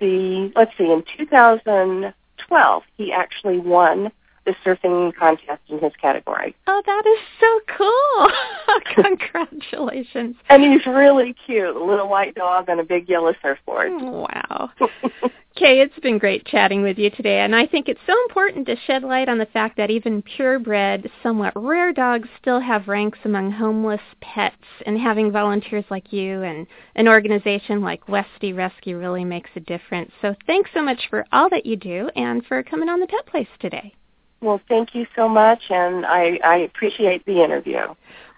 the 0.00 0.50
let's 0.56 0.72
see, 0.76 0.90
in 0.90 1.04
2012, 1.16 2.82
he 2.96 3.12
actually 3.12 3.58
won 3.58 4.10
the 4.48 4.54
surfing 4.64 5.14
contest 5.14 5.60
in 5.68 5.78
his 5.78 5.92
category. 6.00 6.56
Oh, 6.66 6.82
that 6.84 7.02
is 7.06 7.18
so 7.38 7.76
cool! 7.76 9.04
Congratulations! 9.04 10.36
And 10.48 10.62
he's 10.62 10.86
really 10.86 11.34
cute, 11.46 11.76
a 11.76 11.84
little 11.84 12.08
white 12.08 12.34
dog 12.34 12.70
on 12.70 12.80
a 12.80 12.84
big 12.84 13.08
yellow 13.08 13.34
surfboard. 13.42 13.92
Wow. 14.00 14.70
Kay, 15.54 15.80
it's 15.80 15.98
been 15.98 16.18
great 16.18 16.46
chatting 16.46 16.82
with 16.82 16.98
you 16.98 17.10
today, 17.10 17.40
and 17.40 17.54
I 17.54 17.66
think 17.66 17.88
it's 17.88 18.00
so 18.06 18.14
important 18.28 18.64
to 18.66 18.76
shed 18.86 19.02
light 19.02 19.28
on 19.28 19.38
the 19.38 19.46
fact 19.46 19.76
that 19.76 19.90
even 19.90 20.22
purebred, 20.22 21.10
somewhat 21.20 21.52
rare 21.56 21.92
dogs 21.92 22.28
still 22.40 22.60
have 22.60 22.86
ranks 22.86 23.18
among 23.24 23.50
homeless 23.50 24.00
pets, 24.20 24.54
and 24.86 24.98
having 24.98 25.32
volunteers 25.32 25.84
like 25.90 26.12
you 26.12 26.42
and 26.44 26.66
an 26.94 27.08
organization 27.08 27.82
like 27.82 28.06
Westie 28.06 28.56
Rescue 28.56 28.98
really 28.98 29.24
makes 29.24 29.50
a 29.56 29.60
difference. 29.60 30.12
So 30.22 30.36
thanks 30.46 30.70
so 30.72 30.82
much 30.82 31.08
for 31.10 31.26
all 31.32 31.50
that 31.50 31.66
you 31.66 31.74
do 31.74 32.08
and 32.14 32.46
for 32.46 32.62
coming 32.62 32.88
on 32.88 33.00
the 33.00 33.08
Pet 33.08 33.26
Place 33.26 33.48
today. 33.58 33.92
Well, 34.40 34.60
thank 34.68 34.94
you 34.94 35.04
so 35.16 35.28
much, 35.28 35.62
and 35.68 36.06
I, 36.06 36.38
I 36.44 36.58
appreciate 36.58 37.26
the 37.26 37.42
interview. 37.42 37.80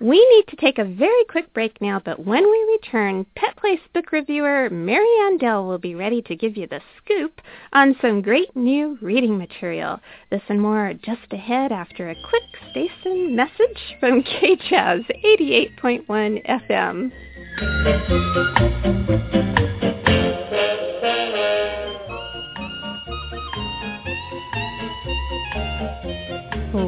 We 0.00 0.16
need 0.34 0.46
to 0.48 0.56
take 0.56 0.78
a 0.78 0.84
very 0.84 1.24
quick 1.28 1.52
break 1.52 1.78
now, 1.82 2.00
but 2.02 2.24
when 2.24 2.42
we 2.42 2.78
return, 2.80 3.26
Pet 3.36 3.54
Place 3.56 3.80
book 3.92 4.12
reviewer 4.12 4.70
Maryanne 4.70 5.38
Dell 5.38 5.66
will 5.66 5.76
be 5.76 5.94
ready 5.94 6.22
to 6.22 6.34
give 6.34 6.56
you 6.56 6.66
the 6.66 6.80
scoop 6.96 7.42
on 7.74 7.94
some 8.00 8.22
great 8.22 8.56
new 8.56 8.96
reading 9.02 9.36
material. 9.36 10.00
This 10.30 10.40
and 10.48 10.62
more 10.62 10.94
just 11.02 11.30
ahead 11.32 11.70
after 11.70 12.08
a 12.08 12.14
quick 12.30 12.44
station 12.70 13.36
message 13.36 13.98
from 14.00 14.22
KJAZZ 14.40 15.04
88.1 15.84 16.46
FM. 16.46 17.12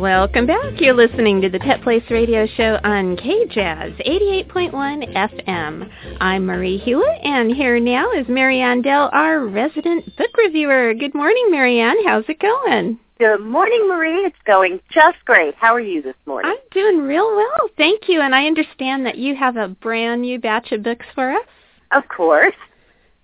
Welcome 0.02 0.47
back. 0.47 0.80
You're 0.80 0.94
listening 0.94 1.40
to 1.42 1.49
the 1.49 1.61
Pet 1.61 1.80
Place 1.80 2.02
Radio 2.11 2.44
Show 2.56 2.76
on 2.82 3.16
KJAZZ 3.16 4.04
88.1 4.52 5.14
FM. 5.14 5.88
I'm 6.21 6.44
Marie 6.44 6.82
Hulett, 6.85 7.25
and 7.25 7.54
here 7.54 7.78
now 7.78 8.11
is 8.11 8.26
Maryanne 8.26 8.82
Dell, 8.82 9.11
our 9.12 9.47
resident 9.47 10.04
book 10.16 10.37
reviewer. 10.37 10.92
Good 10.94 11.14
morning, 11.14 11.50
Maryanne. 11.52 12.04
How's 12.04 12.25
it 12.26 12.40
going? 12.40 12.99
Good 13.21 13.42
morning, 13.42 13.87
Marie. 13.88 14.25
It's 14.25 14.35
going 14.44 14.80
just 14.90 15.25
great. 15.25 15.54
How 15.54 15.73
are 15.73 15.78
you 15.78 16.02
this 16.02 16.16
morning? 16.26 16.50
I'm 16.50 16.68
doing 16.73 17.02
real 17.02 17.37
well, 17.37 17.68
thank 17.76 18.09
you. 18.09 18.23
And 18.23 18.35
I 18.35 18.47
understand 18.47 19.06
that 19.06 19.18
you 19.18 19.37
have 19.37 19.56
a 19.56 19.68
brand 19.68 20.23
new 20.23 20.40
batch 20.40 20.73
of 20.73 20.82
books 20.82 21.06
for 21.14 21.30
us. 21.30 21.47
Of 21.92 22.09
course. 22.09 22.56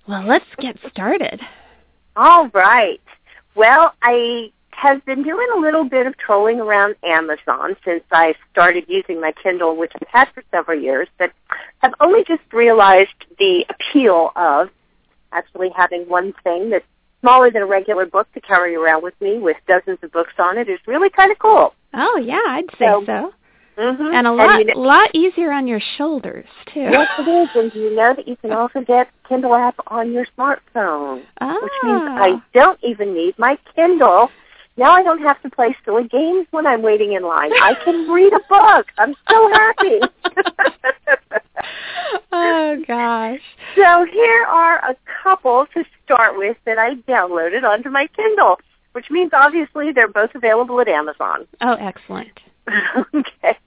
Well, 0.07 0.25
let's 0.25 0.47
get 0.61 0.77
started. 0.93 1.41
All 2.15 2.47
right. 2.51 3.01
Well, 3.57 3.95
I 4.01 4.53
have 4.79 5.05
been 5.05 5.25
doing 5.25 5.49
a 5.57 5.59
little 5.59 5.83
bit 5.89 6.07
of 6.07 6.17
trolling 6.19 6.61
around 6.61 6.95
Amazon 7.03 7.77
since 7.85 8.05
I 8.13 8.35
started 8.53 8.85
using 8.87 9.21
my 9.21 9.33
Kindle, 9.33 9.77
which 9.77 9.91
I've 10.01 10.09
had 10.09 10.29
for 10.33 10.45
several 10.53 10.81
years, 10.81 11.09
but 11.19 11.33
have 11.79 11.95
only 12.01 12.23
just 12.23 12.43
realized 12.53 13.25
the 13.39 13.65
appeal 13.71 14.31
of 14.37 14.69
actually 15.33 15.71
having 15.77 16.09
one 16.09 16.33
thing 16.45 16.71
that's 16.71 16.85
smaller 17.21 17.51
than 17.51 17.63
a 17.63 17.67
regular 17.67 18.07
book 18.07 18.33
to 18.35 18.41
carry 18.41 18.77
around 18.77 19.03
with 19.03 19.21
me 19.21 19.39
with 19.39 19.57
dozens 19.67 19.99
of 20.03 20.13
books 20.13 20.35
on 20.39 20.57
it 20.57 20.69
is 20.69 20.79
really 20.87 21.11
kind 21.11 21.33
of 21.33 21.39
cool. 21.41 21.75
Oh, 21.95 22.17
yeah, 22.25 22.41
I'd 22.47 22.71
say 22.79 22.87
so. 22.87 23.03
so. 23.05 23.33
Mm-hmm. 23.77 24.15
And 24.15 24.27
a 24.29 24.33
lot 24.33 24.59
you 24.59 24.65
know, 24.67 24.81
lot 24.81 25.11
easier 25.13 25.51
on 25.51 25.67
your 25.67 25.81
shoulders 25.97 26.47
too. 26.73 26.81
yes, 26.81 27.09
it 27.19 27.29
is. 27.29 27.49
And 27.55 27.73
do 27.73 27.81
you 27.81 27.97
know 27.97 28.15
that 28.15 28.29
you 28.29 28.37
can 28.37 28.53
also 28.53 28.81
get 28.81 29.09
Kindle 29.29 29.55
app 29.55 29.77
on 29.89 30.13
your 30.13 30.27
smartphone, 30.37 31.25
ah. 31.41 31.59
which 31.63 31.73
means 31.83 32.03
I 32.05 32.43
don't 32.55 32.79
even 32.83 33.15
need 33.15 33.37
my 33.39 33.59
Kindle. 33.75 34.31
Now 34.79 34.93
I 34.93 35.03
don't 35.03 35.21
have 35.23 35.43
to 35.43 35.51
play 35.51 35.77
silly 35.85 36.07
games 36.07 36.47
when 36.53 36.65
I'm 36.65 36.83
waiting 36.83 37.13
in 37.13 37.25
line. 37.25 37.51
I 37.53 37.75
can 37.85 38.09
read 38.09 38.33
a 38.33 38.39
book. 38.49 38.87
I'm 38.97 39.17
so 39.29 39.51
happy. 39.53 39.99
oh 42.33 42.85
gosh. 42.87 43.41
So 43.75 44.07
here 44.11 44.45
are 44.45 44.77
a 44.89 44.97
couple 45.23 45.67
to 45.75 45.85
start 46.05 46.39
with 46.39 46.57
that 46.65 46.79
I 46.79 46.95
downloaded 47.11 47.65
onto 47.65 47.91
my 47.91 48.07
Kindle, 48.15 48.61
which 48.93 49.11
means 49.11 49.33
obviously 49.35 49.91
they're 49.91 50.07
both 50.07 50.31
available 50.37 50.81
at 50.81 50.87
Amazon. 50.87 51.49
Oh, 51.61 51.75
excellent. 51.75 52.39
okay. 53.15 53.59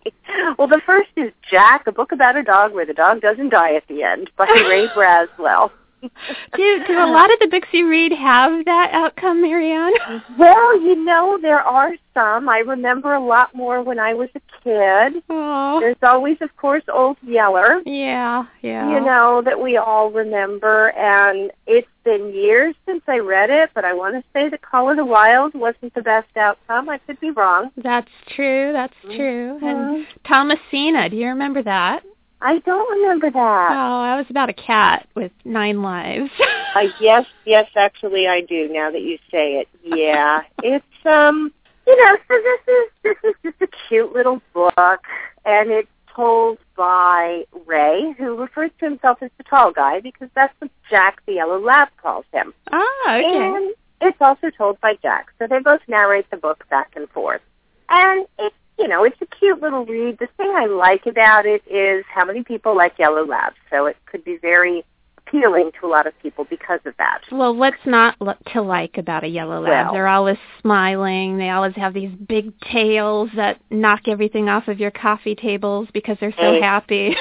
Well, 0.58 0.70
the 0.70 0.82
first 0.86 1.10
is 1.18 1.34
Jack, 1.50 1.88
a 1.88 1.92
book 1.92 2.14
about 2.14 2.38
a 2.38 2.44
dog 2.44 2.74
where 2.74 2.86
the 2.86 2.94
dog 2.94 3.20
doesn't 3.20 3.50
die 3.50 3.76
at 3.76 3.86
the 3.90 4.04
end 4.04 4.30
by 4.38 4.46
Ray 4.46 4.88
Braswell. 4.96 5.72
do 6.56 6.84
do 6.88 6.94
a 6.94 7.10
lot 7.12 7.32
of 7.32 7.40
the 7.40 7.48
books 7.48 7.68
you 7.72 7.88
read 7.88 8.12
have 8.12 8.66
that 8.66 8.90
outcome, 8.92 9.44
Maryanne? 9.44 9.94
Well, 10.38 10.82
you 10.82 10.96
know, 11.04 11.38
there 11.42 11.62
are 11.62 11.94
some. 12.14 12.50
I 12.50 12.60
remember 12.60 13.14
a 13.14 13.24
lot 13.24 13.54
more 13.54 13.82
when 13.82 14.00
I 14.00 14.14
was 14.14 14.30
a 14.36 14.42
kid. 14.64 15.24
Oh. 15.30 15.80
There's 15.80 15.96
always, 16.02 16.38
of 16.42 16.56
course, 16.58 16.84
Old 16.92 17.18
Yeller. 17.22 17.82
Yeah, 17.86 18.46
yeah. 18.62 18.90
You 18.90 19.00
know, 19.00 19.42
that 19.44 19.60
we 19.60 19.78
all 19.78 20.12
remember. 20.12 20.90
And 20.92 21.52
it's 21.68 21.88
been 22.04 22.34
years 22.34 22.76
since 22.86 23.04
I 23.08 23.20
read 23.20 23.50
it, 23.50 23.70
but 23.74 23.86
I 23.86 23.94
want 23.94 24.16
to 24.16 24.24
say 24.34 24.50
that 24.50 24.62
Call 24.62 24.90
of 24.90 24.98
the 24.98 25.06
Wild 25.06 25.54
wasn't 25.54 25.94
the 25.94 26.02
best 26.02 26.36
outcome. 26.36 26.90
I 26.90 26.98
could 27.00 27.20
be 27.20 27.32
wrong. 27.32 27.72
That's 27.78 28.12
true. 28.36 28.72
That's 28.74 28.94
mm-hmm. 29.06 29.16
true. 29.16 29.60
And 29.62 30.08
Thomasina, 30.26 31.10
do 31.10 31.18
you 31.18 31.28
remember 31.28 31.64
that? 31.64 32.04
I 32.42 32.60
don't 32.60 33.00
remember 33.00 33.30
that. 33.30 33.38
Oh, 33.72 34.02
that. 34.02 34.10
that 34.10 34.16
was 34.18 34.26
about 34.30 34.50
a 34.50 34.54
cat 34.54 35.08
with 35.16 35.32
nine 35.46 35.82
lives. 35.82 36.32
Uh, 36.74 36.88
yes, 37.02 37.26
yes, 37.46 37.70
actually 37.76 38.28
I 38.28 38.42
do 38.42 38.70
now 38.70 38.92
that 38.92 39.02
you 39.02 39.18
say 39.30 39.56
it. 39.56 39.68
Yeah. 39.84 40.44
it's 40.64 40.86
um 41.06 41.52
you 41.86 41.98
know, 41.98 42.18
so 42.28 42.36
this 42.42 42.76
is 42.76 42.92
this 43.04 43.18
is 43.30 43.36
just 43.44 43.62
a 43.62 43.68
cute 43.90 44.14
little 44.14 44.42
book 44.54 45.02
and 45.44 45.70
it's 45.70 45.90
told 46.16 46.58
by 46.76 47.44
Ray, 47.66 48.14
who 48.18 48.36
refers 48.38 48.72
to 48.80 48.86
himself 48.86 49.18
as 49.22 49.32
the 49.38 49.44
tall 49.44 49.72
guy 49.72 50.00
because 50.00 50.30
that's 50.36 50.54
what 50.60 50.72
Jack 50.90 51.22
the 51.26 51.34
Yellow 51.34 51.60
Lab 51.60 51.90
calls 52.02 52.26
him. 52.32 52.54
ah, 52.72 53.16
okay. 53.16 53.38
And 53.38 53.76
it's 54.02 54.18
also 54.20 54.50
told 54.50 54.80
by 54.82 54.96
Jack. 55.02 55.28
So 55.40 55.48
they 55.48 55.60
both 55.60 55.82
narrate 55.88 56.30
the 56.32 56.38
book 56.38 56.66
back 56.70 56.94
and 56.96 57.10
forth. 57.10 57.42
And 57.90 58.26
it's 58.40 58.56
you 58.82 58.88
know, 58.88 59.04
it's 59.04 59.22
a 59.22 59.26
cute 59.28 59.62
little 59.62 59.86
read. 59.86 60.18
The 60.20 60.28
thing 60.38 60.52
I 60.56 60.66
like 60.66 61.06
about 61.06 61.46
it 61.46 61.62
is 61.70 62.04
how 62.14 62.26
many 62.26 62.44
people 62.44 62.76
like 62.76 62.98
yellow 62.98 63.26
labs. 63.26 63.56
So 63.70 63.86
it 63.86 63.98
could 64.06 64.24
be 64.24 64.38
very 64.42 64.84
appealing 65.20 65.72
to 65.80 65.86
a 65.86 65.90
lot 65.90 66.08
of 66.08 66.14
people 66.22 66.46
because 66.50 66.80
of 66.86 66.94
that. 66.98 67.22
Well, 67.32 67.56
what's 67.56 67.86
not 67.86 68.16
to 68.54 68.62
like 68.62 68.98
about 68.98 69.24
a 69.24 69.28
yellow 69.28 69.62
lab? 69.62 69.86
Well- 69.88 69.94
They're 69.94 70.08
always 70.08 70.38
smiling. 70.62 71.38
They 71.38 71.50
always 71.50 71.76
have 71.76 71.94
these 71.94 72.12
big 72.28 72.60
tails 72.62 73.30
that 73.36 73.60
knock 73.70 74.08
everything 74.08 74.50
off 74.50 74.68
of 74.68 74.80
your 74.80 74.92
coffee 74.92 75.36
tables 75.36 75.88
because 75.94 76.18
they're 76.20 76.34
so 76.38 76.56
Ex- 76.56 76.64
happy. 76.64 77.16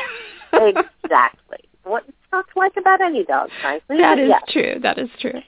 exactly. 0.52 1.58
What's 1.84 2.10
not 2.32 2.46
to 2.52 2.58
like 2.58 2.76
about 2.76 3.00
any 3.00 3.24
dog, 3.24 3.50
frankly. 3.60 3.98
that 3.98 4.18
is 4.18 4.28
yes. 4.28 4.42
true. 4.48 4.74
That 4.82 4.98
is 4.98 5.08
true. 5.20 5.40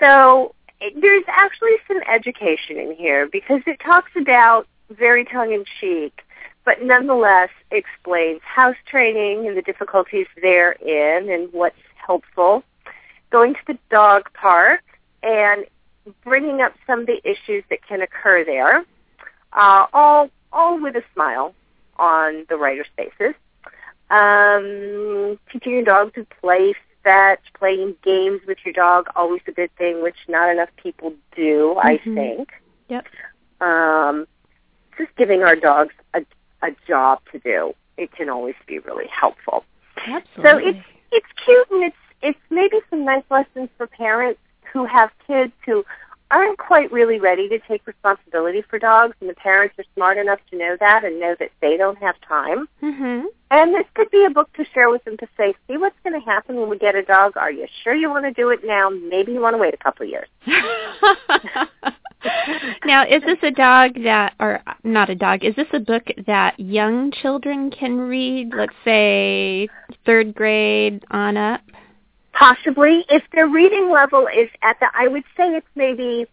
So 0.00 0.54
there's 1.00 1.24
actually 1.28 1.72
some 1.86 1.98
education 2.08 2.76
in 2.78 2.94
here 2.94 3.28
because 3.30 3.60
it 3.66 3.80
talks 3.84 4.10
about 4.20 4.66
very 4.90 5.24
tongue-in-cheek, 5.24 6.22
but 6.64 6.82
nonetheless 6.82 7.50
explains 7.70 8.40
house 8.42 8.76
training 8.86 9.46
and 9.46 9.56
the 9.56 9.62
difficulties 9.62 10.26
therein 10.40 11.28
and 11.30 11.52
what's 11.52 11.76
helpful. 12.06 12.62
Going 13.30 13.54
to 13.54 13.60
the 13.66 13.78
dog 13.90 14.30
park 14.34 14.82
and 15.22 15.64
bringing 16.24 16.60
up 16.60 16.74
some 16.86 17.00
of 17.00 17.06
the 17.06 17.20
issues 17.28 17.64
that 17.70 17.86
can 17.86 18.00
occur 18.00 18.44
there, 18.44 18.84
uh, 19.52 19.86
all 19.92 20.30
all 20.50 20.80
with 20.80 20.96
a 20.96 21.02
smile 21.12 21.54
on 21.96 22.46
the 22.48 22.56
writer's 22.56 22.86
faces. 22.96 23.34
Um, 24.08 25.38
teaching 25.52 25.72
your 25.72 25.84
dog 25.84 26.14
to 26.14 26.26
play 26.40 26.74
fetch, 27.04 27.40
playing 27.58 27.96
games 28.02 28.40
with 28.46 28.58
your 28.64 28.72
dog, 28.72 29.08
always 29.14 29.42
a 29.46 29.52
good 29.52 29.70
thing, 29.76 30.02
which 30.02 30.16
not 30.26 30.48
enough 30.50 30.70
people 30.82 31.12
do, 31.36 31.76
I 31.78 31.98
Mhm. 31.98 32.14
think. 32.14 32.52
Yep. 32.88 33.06
Um, 33.60 34.26
just 34.98 35.14
giving 35.16 35.42
our 35.42 35.56
dogs 35.56 35.94
a, 36.14 36.20
a 36.62 36.70
job 36.86 37.20
to 37.32 37.38
do, 37.38 37.72
it 37.96 38.12
can 38.12 38.28
always 38.28 38.54
be 38.66 38.78
really 38.80 39.06
helpful. 39.08 39.64
Absolutely. 40.06 40.70
it's 40.70 40.86
it's 41.10 41.26
cute 41.44 41.70
and 41.70 41.84
it's 41.84 41.96
it's 42.22 42.38
maybe 42.50 42.78
some 42.90 43.04
nice 43.04 43.24
lessons 43.30 43.68
for 43.76 43.86
parents 43.86 44.40
who 44.72 44.84
have 44.84 45.10
kids 45.26 45.52
who 45.64 45.84
aren't 46.30 46.58
quite 46.58 46.92
really 46.92 47.18
ready 47.18 47.48
to 47.48 47.58
take 47.60 47.86
responsibility 47.86 48.62
for 48.68 48.78
dogs 48.78 49.14
and 49.20 49.30
the 49.30 49.34
parents 49.34 49.74
are 49.78 49.84
smart 49.94 50.18
enough 50.18 50.38
to 50.50 50.58
know 50.58 50.76
that 50.78 51.04
and 51.04 51.18
know 51.18 51.34
that 51.38 51.50
they 51.62 51.76
don't 51.76 51.98
have 51.98 52.14
time. 52.20 52.68
mhm. 52.82 53.24
And 53.50 53.74
this 53.74 53.86
could 53.94 54.10
be 54.10 54.26
a 54.26 54.30
book 54.30 54.52
to 54.58 54.64
share 54.74 54.90
with 54.90 55.02
them 55.04 55.16
to 55.16 55.26
say, 55.38 55.54
see 55.66 55.78
what's 55.78 55.96
going 56.04 56.20
to 56.20 56.24
happen 56.26 56.56
when 56.56 56.68
we 56.68 56.76
get 56.76 56.94
a 56.94 57.02
dog. 57.02 57.38
Are 57.38 57.50
you 57.50 57.66
sure 57.82 57.94
you 57.94 58.10
want 58.10 58.26
to 58.26 58.30
do 58.30 58.50
it 58.50 58.60
now? 58.62 58.90
Maybe 58.90 59.32
you 59.32 59.40
want 59.40 59.54
to 59.54 59.58
wait 59.58 59.72
a 59.72 59.78
couple 59.78 60.04
of 60.04 60.10
years. 60.10 60.28
now, 62.84 63.04
is 63.06 63.22
this 63.22 63.38
a 63.42 63.50
dog 63.50 64.02
that, 64.02 64.34
or 64.40 64.60
not 64.84 65.10
a 65.10 65.14
dog, 65.14 65.44
is 65.44 65.54
this 65.56 65.68
a 65.72 65.80
book 65.80 66.04
that 66.26 66.58
young 66.58 67.10
children 67.12 67.70
can 67.70 67.98
read, 67.98 68.50
let's 68.54 68.74
say 68.84 69.68
third 70.04 70.34
grade 70.34 71.04
on 71.10 71.36
up? 71.36 71.60
Possibly, 72.32 73.04
if 73.08 73.22
their 73.32 73.48
reading 73.48 73.90
level 73.90 74.26
is 74.28 74.48
at 74.62 74.78
the, 74.80 74.86
I 74.94 75.08
would 75.08 75.24
say 75.36 75.56
it's 75.56 75.66
maybe 75.74 76.26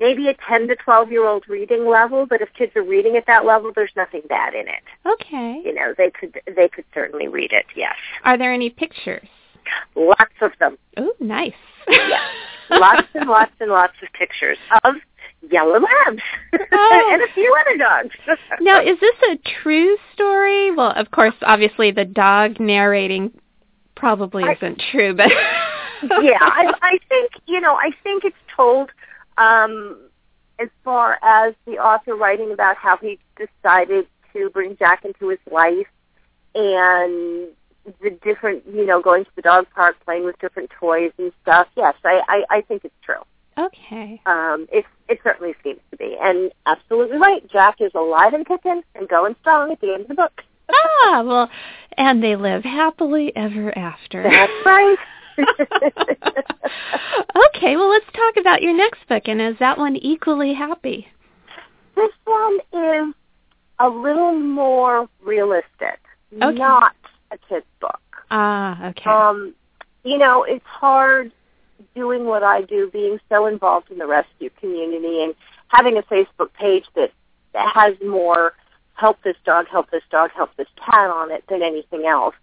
maybe 0.00 0.28
a 0.28 0.34
10 0.48 0.68
to 0.68 0.76
12 0.76 1.10
year 1.10 1.26
old 1.26 1.44
reading 1.48 1.86
level, 1.88 2.26
but 2.26 2.40
if 2.40 2.48
kids 2.54 2.72
are 2.76 2.82
reading 2.84 3.16
at 3.16 3.26
that 3.26 3.44
level, 3.44 3.72
there's 3.74 3.90
nothing 3.96 4.22
bad 4.28 4.54
in 4.54 4.66
it. 4.68 4.82
Okay. 5.06 5.60
You 5.64 5.74
know, 5.74 5.94
they 5.96 6.10
could 6.10 6.40
they 6.56 6.68
could 6.68 6.84
certainly 6.94 7.28
read 7.28 7.52
it. 7.52 7.66
Yes, 7.76 7.94
Are 8.24 8.36
there 8.38 8.52
any 8.52 8.70
pictures? 8.70 9.26
lots 9.94 10.32
of 10.40 10.52
them, 10.60 10.78
Oh, 10.96 11.12
nice. 11.20 11.52
Yes. 11.88 12.20
lots 12.70 13.08
and 13.14 13.28
lots 13.28 13.52
and 13.60 13.70
lots 13.70 13.94
of 14.02 14.12
pictures 14.12 14.58
of 14.84 14.94
yellow 15.50 15.78
labs 15.80 16.22
Oh. 16.72 17.08
and 17.12 17.22
a 17.22 17.32
few 17.34 17.54
other 17.60 17.76
dogs. 17.76 18.14
now, 18.60 18.80
is 18.82 18.98
this 19.00 19.14
a 19.30 19.36
true 19.62 19.96
story? 20.12 20.70
Well, 20.72 20.92
of 20.96 21.10
course, 21.10 21.34
obviously 21.42 21.90
the 21.90 22.04
dog 22.04 22.58
narrating 22.60 23.32
probably 23.94 24.44
I- 24.44 24.52
isn't 24.52 24.82
true, 24.90 25.14
but 25.14 25.30
yeah, 26.22 26.38
I, 26.40 26.72
I 26.82 26.98
think 27.08 27.32
you 27.46 27.60
know, 27.60 27.74
I 27.74 27.90
think 28.02 28.24
it's 28.24 28.36
told 28.54 28.90
um, 29.36 29.98
as 30.58 30.68
far 30.84 31.18
as 31.22 31.54
the 31.66 31.78
author 31.78 32.14
writing 32.16 32.52
about 32.52 32.76
how 32.76 32.96
he 32.96 33.18
decided 33.36 34.06
to 34.32 34.50
bring 34.50 34.76
Jack 34.76 35.04
into 35.04 35.28
his 35.28 35.38
life 35.50 35.86
and 36.54 37.48
the 38.02 38.10
different, 38.22 38.62
you 38.72 38.84
know, 38.86 39.00
going 39.00 39.24
to 39.24 39.30
the 39.36 39.42
dog 39.42 39.66
park, 39.74 39.96
playing 40.04 40.24
with 40.24 40.38
different 40.38 40.70
toys 40.78 41.12
and 41.18 41.32
stuff. 41.42 41.68
Yes, 41.76 41.94
I, 42.04 42.20
I, 42.28 42.56
I 42.56 42.60
think 42.62 42.84
it's 42.84 42.94
true. 43.02 43.22
okay. 43.58 44.20
Um, 44.26 44.66
it, 44.72 44.84
it 45.08 45.20
certainly 45.24 45.54
seems 45.64 45.80
to 45.90 45.96
be, 45.96 46.16
and 46.20 46.52
absolutely 46.66 47.16
right. 47.18 47.46
Jack 47.50 47.80
is 47.80 47.92
alive 47.94 48.34
and 48.34 48.46
kicking 48.46 48.82
and 48.94 49.08
going 49.08 49.34
strong 49.40 49.72
at 49.72 49.80
the 49.80 49.92
end 49.92 50.02
of 50.02 50.08
the 50.08 50.14
book. 50.14 50.42
Ah, 50.70 51.22
well, 51.24 51.48
and 51.96 52.22
they 52.22 52.36
live 52.36 52.62
happily 52.62 53.32
ever 53.34 53.76
after. 53.76 54.22
That's 54.22 54.52
right. 54.66 54.98
okay, 57.46 57.76
well, 57.76 57.88
let's 57.90 58.06
talk 58.14 58.36
about 58.38 58.60
your 58.62 58.76
next 58.76 59.06
book, 59.08 59.22
and 59.26 59.40
is 59.40 59.56
that 59.60 59.78
one 59.78 59.96
equally 59.96 60.52
happy? 60.54 61.08
This 61.96 62.10
one 62.24 62.58
is 62.72 63.14
a 63.80 63.88
little 63.88 64.38
more 64.38 65.08
realistic, 65.22 66.00
Okay. 66.34 66.58
not 66.58 66.94
a 67.30 67.38
kid's 67.48 67.66
book. 67.80 68.00
Ah, 68.30 68.88
okay. 68.88 69.10
Um, 69.10 69.54
you 70.04 70.18
know, 70.18 70.44
it's 70.44 70.64
hard 70.64 71.32
doing 71.94 72.24
what 72.24 72.42
I 72.42 72.62
do, 72.62 72.90
being 72.92 73.20
so 73.28 73.46
involved 73.46 73.90
in 73.90 73.98
the 73.98 74.06
rescue 74.06 74.50
community 74.60 75.22
and 75.22 75.34
having 75.68 75.96
a 75.96 76.02
Facebook 76.02 76.52
page 76.54 76.84
that, 76.94 77.12
that 77.52 77.72
has 77.74 77.94
more 78.04 78.54
help 78.94 79.22
this 79.22 79.36
dog, 79.44 79.66
help 79.68 79.90
this 79.90 80.02
dog, 80.10 80.30
help 80.34 80.50
this 80.56 80.66
cat 80.76 81.10
on 81.10 81.30
it 81.30 81.44
than 81.48 81.62
anything 81.62 82.06
else. 82.06 82.34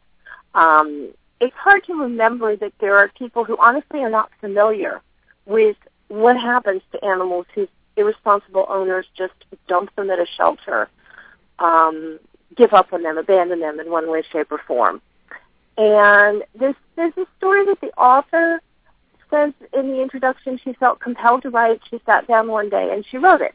Um, 0.54 1.10
it's 1.42 1.56
hard 1.56 1.84
to 1.86 1.94
remember 1.94 2.56
that 2.56 2.72
there 2.80 2.98
are 2.98 3.10
people 3.10 3.44
who 3.44 3.58
honestly 3.58 4.00
are 4.00 4.10
not 4.10 4.30
familiar 4.40 5.02
with 5.46 5.76
what 6.08 6.38
happens 6.38 6.82
to 6.92 7.04
animals 7.04 7.46
whose 7.54 7.68
irresponsible 7.98 8.66
owners 8.70 9.06
just 9.18 9.34
dump 9.68 9.94
them 9.96 10.10
at 10.10 10.20
a 10.20 10.26
shelter, 10.38 10.90
um, 11.60 12.20
give 12.56 12.74
up 12.74 12.94
on 12.94 13.04
them, 13.04 13.18
abandon 13.18 13.60
them 13.60 13.80
in 13.80 13.90
one 13.90 14.10
way, 14.10 14.24
shape, 14.32 14.52
or 14.52 14.62
form. 14.68 15.02
And 15.78 16.44
this 16.58 16.76
there's 16.96 17.18
a 17.18 17.26
story 17.38 17.66
that 17.66 17.82
the 17.82 17.92
author 17.98 18.62
says 19.30 19.54
in 19.74 19.92
the 19.92 20.02
introduction 20.02 20.60
she 20.64 20.74
felt 20.74 21.00
compelled 21.00 21.42
to 21.44 21.50
write. 21.50 21.82
She 21.90 22.00
sat 22.06 22.28
down 22.28 22.48
one 22.48 22.70
day 22.70 22.92
and 22.94 23.06
she 23.10 23.18
wrote 23.18 23.42
it. 23.42 23.54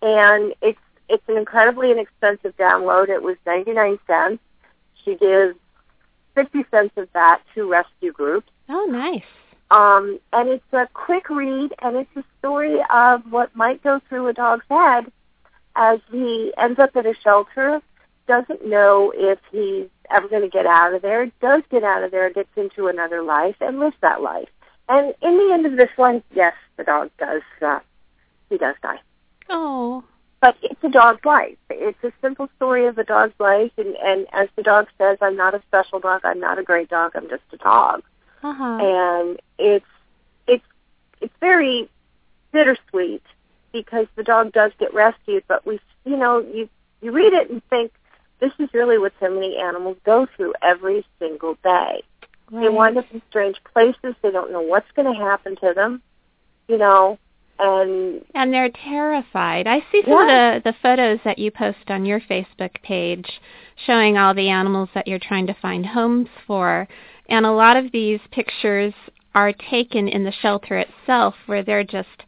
And 0.00 0.54
it's 0.62 0.78
it's 1.08 1.24
an 1.28 1.36
incredibly 1.36 1.90
inexpensive 1.90 2.56
download. 2.56 3.08
It 3.08 3.22
was 3.22 3.36
99 3.46 3.98
cents. 4.06 4.42
She 5.04 5.16
gives 5.16 5.56
50 6.34 6.64
cents 6.70 6.92
of 6.96 7.08
that 7.14 7.40
to 7.54 7.68
rescue 7.68 8.12
groups. 8.12 8.50
Oh, 8.68 8.86
nice. 8.90 9.24
Um, 9.70 10.18
and 10.32 10.48
it's 10.48 10.72
a 10.72 10.88
quick 10.94 11.28
read, 11.28 11.74
and 11.80 11.96
it's 11.96 12.16
a 12.16 12.24
story 12.38 12.78
of 12.90 13.22
what 13.30 13.54
might 13.56 13.82
go 13.82 14.00
through 14.08 14.28
a 14.28 14.32
dog's 14.32 14.64
head 14.70 15.10
as 15.76 16.00
he 16.10 16.52
ends 16.56 16.78
up 16.78 16.96
at 16.96 17.06
a 17.06 17.14
shelter, 17.22 17.80
doesn't 18.28 18.64
know 18.64 19.12
if 19.16 19.40
he's 19.50 19.88
ever 20.10 20.28
going 20.28 20.42
to 20.42 20.48
get 20.48 20.66
out 20.66 20.94
of 20.94 21.02
there, 21.02 21.26
does 21.40 21.62
get 21.70 21.82
out 21.82 22.04
of 22.04 22.12
there, 22.12 22.30
gets 22.30 22.50
into 22.56 22.86
another 22.86 23.22
life, 23.22 23.56
and 23.60 23.80
lives 23.80 23.96
that 24.02 24.22
life. 24.22 24.48
And 24.88 25.14
in 25.20 25.36
the 25.36 25.52
end 25.52 25.66
of 25.66 25.76
this 25.76 25.90
one, 25.96 26.22
yes, 26.32 26.54
the 26.76 26.84
dog 26.84 27.10
does, 27.18 27.42
uh, 27.60 27.80
he 28.48 28.58
does 28.58 28.76
die. 28.82 29.00
Oh. 29.48 30.04
But 30.40 30.56
it's 30.62 30.82
a 30.84 30.88
dog's 30.88 31.24
life. 31.24 31.56
It's 31.68 32.02
a 32.04 32.12
simple 32.22 32.48
story 32.56 32.86
of 32.86 32.96
a 32.96 33.04
dog's 33.04 33.38
life, 33.40 33.72
and, 33.76 33.96
and 33.96 34.26
as 34.32 34.48
the 34.54 34.62
dog 34.62 34.86
says, 34.96 35.18
I'm 35.20 35.36
not 35.36 35.54
a 35.54 35.62
special 35.66 35.98
dog, 35.98 36.20
I'm 36.24 36.38
not 36.38 36.58
a 36.58 36.62
great 36.62 36.88
dog, 36.88 37.12
I'm 37.16 37.28
just 37.28 37.42
a 37.52 37.56
dog. 37.56 38.02
Uh-huh. 38.42 38.78
And 38.80 39.40
it's, 39.58 39.84
it's, 40.46 40.64
it's 41.20 41.34
very 41.40 41.90
bittersweet 42.52 43.24
because 43.72 44.06
the 44.14 44.22
dog 44.22 44.52
does 44.52 44.72
get 44.78 44.94
rescued, 44.94 45.44
but 45.48 45.66
we, 45.66 45.80
you 46.04 46.16
know, 46.16 46.38
you, 46.38 46.68
you 47.02 47.10
read 47.10 47.32
it 47.32 47.50
and 47.50 47.62
think, 47.68 47.92
this 48.40 48.52
is 48.58 48.68
really 48.72 48.98
what 48.98 49.12
so 49.20 49.30
many 49.32 49.56
animals 49.56 49.96
go 50.04 50.26
through 50.36 50.54
every 50.62 51.04
single 51.18 51.54
day. 51.62 52.02
Right. 52.50 52.62
They 52.62 52.68
wind 52.68 52.96
up 52.98 53.04
in 53.12 53.20
strange 53.28 53.56
places. 53.72 54.14
They 54.22 54.30
don't 54.30 54.52
know 54.52 54.62
what's 54.62 54.90
going 54.96 55.12
to 55.12 55.18
happen 55.18 55.56
to 55.56 55.72
them, 55.74 56.02
you 56.66 56.78
know, 56.78 57.18
and 57.58 58.24
And 58.34 58.52
they're 58.52 58.70
terrified. 58.70 59.66
I 59.66 59.80
see 59.90 60.02
some 60.04 60.28
Yeah. 60.28 60.56
of 60.56 60.62
the, 60.62 60.70
the 60.70 60.76
photos 60.82 61.18
that 61.24 61.38
you 61.38 61.50
post 61.50 61.88
on 61.88 62.06
your 62.06 62.20
Facebook 62.20 62.80
page 62.82 63.40
showing 63.86 64.16
all 64.16 64.34
the 64.34 64.48
animals 64.48 64.88
that 64.94 65.06
you're 65.08 65.18
trying 65.18 65.46
to 65.48 65.54
find 65.54 65.84
homes 65.84 66.28
for. 66.46 66.88
And 67.28 67.44
a 67.44 67.52
lot 67.52 67.76
of 67.76 67.92
these 67.92 68.20
pictures 68.30 68.94
are 69.34 69.52
taken 69.52 70.08
in 70.08 70.24
the 70.24 70.32
shelter 70.32 70.78
itself 70.78 71.34
where 71.46 71.62
they're 71.62 71.84
just 71.84 72.24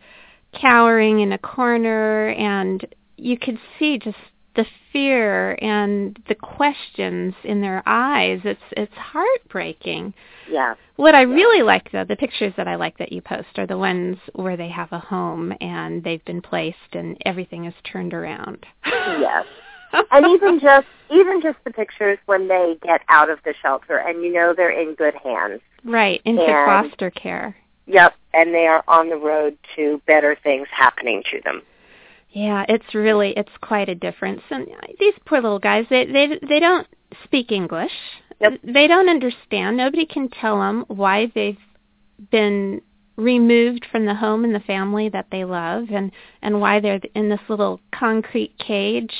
cowering 0.52 1.20
in 1.20 1.32
a 1.32 1.38
corner 1.38 2.28
and 2.30 2.84
you 3.16 3.38
could 3.38 3.58
see 3.78 3.98
just 3.98 4.16
the 4.60 4.66
fear 4.92 5.56
and 5.62 6.18
the 6.28 6.34
questions 6.34 7.34
in 7.44 7.60
their 7.60 7.82
eyes. 7.86 8.40
It's 8.44 8.60
it's 8.72 8.92
heartbreaking. 8.94 10.12
yeah, 10.50 10.74
What 10.96 11.14
I 11.14 11.22
really 11.22 11.62
like, 11.62 11.90
though, 11.92 12.04
the 12.04 12.16
pictures 12.16 12.52
that 12.56 12.68
I 12.68 12.74
like 12.74 12.98
that 12.98 13.12
you 13.12 13.22
post 13.22 13.48
are 13.58 13.66
the 13.66 13.78
ones 13.78 14.18
where 14.34 14.56
they 14.56 14.68
have 14.68 14.92
a 14.92 14.98
home 14.98 15.54
and 15.60 16.02
they've 16.04 16.24
been 16.24 16.42
placed 16.42 16.92
and 16.92 17.16
everything 17.24 17.64
is 17.64 17.74
turned 17.90 18.12
around. 18.12 18.66
yes. 18.84 19.46
and 20.12 20.26
even 20.26 20.60
just 20.60 20.86
even 21.10 21.40
just 21.42 21.58
the 21.64 21.70
pictures 21.72 22.18
when 22.26 22.46
they 22.48 22.76
get 22.82 23.00
out 23.08 23.28
of 23.30 23.38
the 23.44 23.54
shelter 23.62 23.96
and 23.96 24.22
you 24.22 24.32
know 24.32 24.52
they're 24.56 24.70
in 24.70 24.94
good 24.94 25.14
hands. 25.24 25.60
right 25.84 26.20
into 26.24 26.42
And- 26.44 26.66
foster 26.90 27.10
care. 27.10 27.56
Yep, 27.86 28.14
and 28.34 28.54
they 28.54 28.66
are 28.68 28.84
on 28.86 29.08
the 29.08 29.16
road 29.16 29.56
to 29.74 30.00
better 30.06 30.36
things 30.44 30.68
happening 30.70 31.24
to 31.32 31.40
them. 31.42 31.62
Yeah, 32.32 32.64
it's 32.68 32.94
really 32.94 33.32
it's 33.36 33.50
quite 33.60 33.88
a 33.88 33.94
difference. 33.94 34.42
And 34.50 34.66
these 34.98 35.14
poor 35.26 35.40
little 35.40 35.58
guys, 35.58 35.86
they 35.90 36.06
they 36.06 36.38
they 36.48 36.60
don't 36.60 36.86
speak 37.24 37.50
English. 37.50 37.92
Nope. 38.40 38.60
They 38.62 38.86
don't 38.86 39.08
understand. 39.08 39.76
Nobody 39.76 40.06
can 40.06 40.28
tell 40.28 40.58
them 40.58 40.84
why 40.88 41.30
they've 41.34 41.58
been 42.30 42.82
removed 43.16 43.86
from 43.90 44.06
the 44.06 44.14
home 44.14 44.44
and 44.44 44.54
the 44.54 44.60
family 44.60 45.08
that 45.10 45.26
they 45.30 45.44
love 45.44 45.84
and 45.92 46.10
and 46.42 46.60
why 46.60 46.80
they're 46.80 47.00
in 47.14 47.28
this 47.28 47.40
little 47.48 47.80
concrete 47.92 48.54
cage 48.58 49.14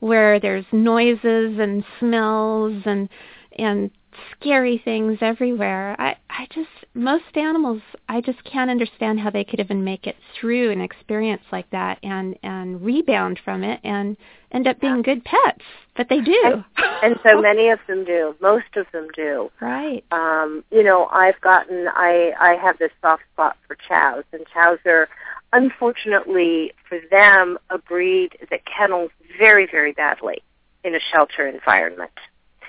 where 0.00 0.38
there's 0.38 0.66
noises 0.70 1.58
and 1.58 1.84
smells 1.98 2.82
and 2.84 3.08
and 3.58 3.90
scary 4.38 4.80
things 4.84 5.18
everywhere. 5.20 5.96
I 5.98 6.16
I 6.30 6.46
just 6.54 6.68
most 6.94 7.36
animals 7.36 7.82
I 8.08 8.20
just 8.20 8.42
can't 8.44 8.70
understand 8.70 9.20
how 9.20 9.30
they 9.30 9.44
could 9.44 9.60
even 9.60 9.84
make 9.84 10.06
it 10.06 10.16
through 10.38 10.70
an 10.70 10.80
experience 10.80 11.42
like 11.52 11.70
that 11.70 11.98
and 12.02 12.36
and 12.42 12.82
rebound 12.82 13.40
from 13.44 13.64
it 13.64 13.80
and 13.84 14.16
end 14.54 14.68
up 14.68 14.80
being 14.80 15.02
good 15.02 15.24
pets. 15.24 15.64
But 15.96 16.08
they 16.08 16.20
do. 16.20 16.42
And, 16.44 16.64
and 17.02 17.20
so 17.22 17.40
many 17.40 17.68
of 17.68 17.78
them 17.86 18.04
do. 18.04 18.34
Most 18.40 18.76
of 18.76 18.86
them 18.92 19.08
do. 19.14 19.50
right. 19.60 20.04
um, 20.10 20.64
you 20.70 20.82
know, 20.82 21.06
I've 21.06 21.40
gotten, 21.40 21.88
I, 21.88 22.32
I 22.40 22.54
have 22.54 22.78
this 22.78 22.90
soft 23.02 23.22
spot 23.32 23.56
for 23.66 23.76
chows, 23.88 24.24
and 24.32 24.44
chows 24.52 24.78
are, 24.86 25.08
unfortunately 25.52 26.72
for 26.88 26.98
them, 27.10 27.58
a 27.70 27.78
breed 27.78 28.36
that 28.50 28.62
kennels 28.64 29.10
very, 29.38 29.66
very 29.70 29.92
badly 29.92 30.42
in 30.82 30.94
a 30.94 31.00
shelter 31.12 31.46
environment. 31.46 32.12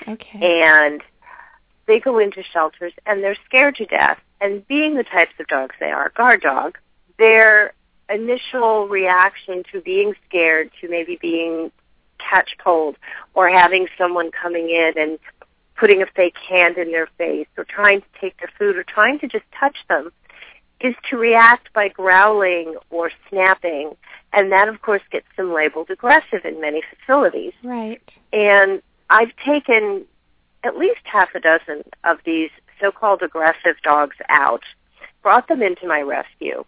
Okay. 0.07 0.61
And 0.61 1.01
they 1.87 1.99
go 1.99 2.19
into 2.19 2.43
shelters 2.43 2.93
and 3.05 3.23
they're 3.23 3.37
scared 3.45 3.75
to 3.75 3.85
death. 3.85 4.19
And 4.41 4.67
being 4.67 4.95
the 4.95 5.03
types 5.03 5.31
of 5.39 5.47
dogs 5.47 5.75
they 5.79 5.91
are, 5.91 6.11
guard 6.15 6.41
dog, 6.41 6.77
their 7.17 7.73
initial 8.09 8.87
reaction 8.87 9.63
to 9.71 9.81
being 9.81 10.13
scared, 10.27 10.71
to 10.81 10.89
maybe 10.89 11.17
being 11.21 11.71
catch 12.17 12.55
cold, 12.63 12.97
or 13.33 13.49
having 13.49 13.87
someone 13.97 14.31
coming 14.31 14.69
in 14.69 14.93
and 14.97 15.19
putting 15.77 16.01
a 16.01 16.05
fake 16.15 16.35
hand 16.49 16.77
in 16.77 16.91
their 16.91 17.07
face, 17.17 17.47
or 17.57 17.65
trying 17.65 18.01
to 18.01 18.07
take 18.21 18.37
their 18.37 18.51
food, 18.57 18.75
or 18.77 18.83
trying 18.83 19.19
to 19.19 19.27
just 19.27 19.45
touch 19.59 19.75
them, 19.89 20.11
is 20.81 20.95
to 21.09 21.17
react 21.17 21.71
by 21.73 21.87
growling 21.87 22.75
or 22.89 23.11
snapping. 23.29 23.95
And 24.33 24.51
that, 24.51 24.67
of 24.67 24.81
course, 24.81 25.01
gets 25.11 25.27
them 25.37 25.53
labeled 25.53 25.89
aggressive 25.89 26.45
in 26.45 26.61
many 26.61 26.81
facilities. 26.99 27.53
right. 27.63 28.01
And 28.31 28.81
I've 29.09 29.35
taken 29.45 30.05
at 30.65 30.77
least 30.77 31.01
half 31.03 31.33
a 31.35 31.39
dozen 31.39 31.83
of 32.03 32.17
these 32.25 32.49
so-called 32.81 33.21
aggressive 33.21 33.75
dogs 33.83 34.17
out, 34.29 34.63
brought 35.21 35.47
them 35.47 35.61
into 35.61 35.87
my 35.87 36.01
rescue, 36.01 36.65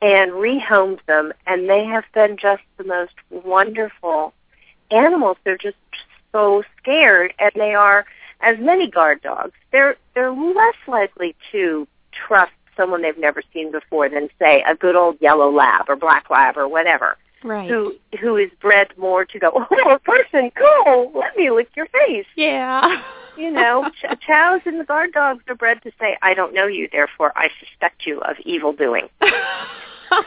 and 0.00 0.32
rehomed 0.32 1.00
them, 1.06 1.32
and 1.46 1.68
they 1.68 1.84
have 1.84 2.04
been 2.14 2.36
just 2.36 2.62
the 2.76 2.84
most 2.84 3.14
wonderful 3.30 4.32
animals. 4.90 5.36
They're 5.44 5.56
just 5.56 5.76
so 6.30 6.62
scared, 6.78 7.32
and 7.38 7.50
they 7.56 7.74
are, 7.74 8.04
as 8.40 8.58
many 8.60 8.88
guard 8.88 9.22
dogs, 9.22 9.54
they're 9.72 9.96
they're 10.14 10.30
less 10.30 10.76
likely 10.86 11.34
to 11.50 11.88
trust 12.12 12.52
someone 12.76 13.02
they've 13.02 13.18
never 13.18 13.42
seen 13.52 13.72
before 13.72 14.08
than 14.08 14.28
say 14.38 14.62
a 14.68 14.74
good 14.74 14.94
old 14.94 15.16
yellow 15.20 15.50
lab 15.50 15.86
or 15.88 15.96
black 15.96 16.30
lab 16.30 16.56
or 16.56 16.68
whatever 16.68 17.16
Right. 17.42 17.68
who 17.68 17.94
who 18.20 18.36
is 18.36 18.50
bred 18.60 18.88
more 18.96 19.24
to 19.24 19.38
go, 19.38 19.50
oh, 19.54 19.90
a 19.90 19.98
person, 19.98 20.50
cool, 20.56 21.12
let 21.14 21.36
me 21.36 21.50
lick 21.50 21.70
your 21.76 21.86
face. 21.86 22.26
Yeah. 22.36 23.02
You 23.38 23.50
know, 23.52 23.88
ch- 23.90 24.18
chows 24.26 24.60
and 24.66 24.80
the 24.80 24.84
guard 24.84 25.12
dogs 25.12 25.44
are 25.48 25.54
bred 25.54 25.80
to 25.84 25.92
say, 26.00 26.16
I 26.22 26.34
don't 26.34 26.52
know 26.52 26.66
you, 26.66 26.88
therefore 26.90 27.32
I 27.36 27.48
suspect 27.60 28.04
you 28.06 28.18
of 28.20 28.36
evil 28.44 28.72
doing. 28.72 29.08
That's 29.20 30.26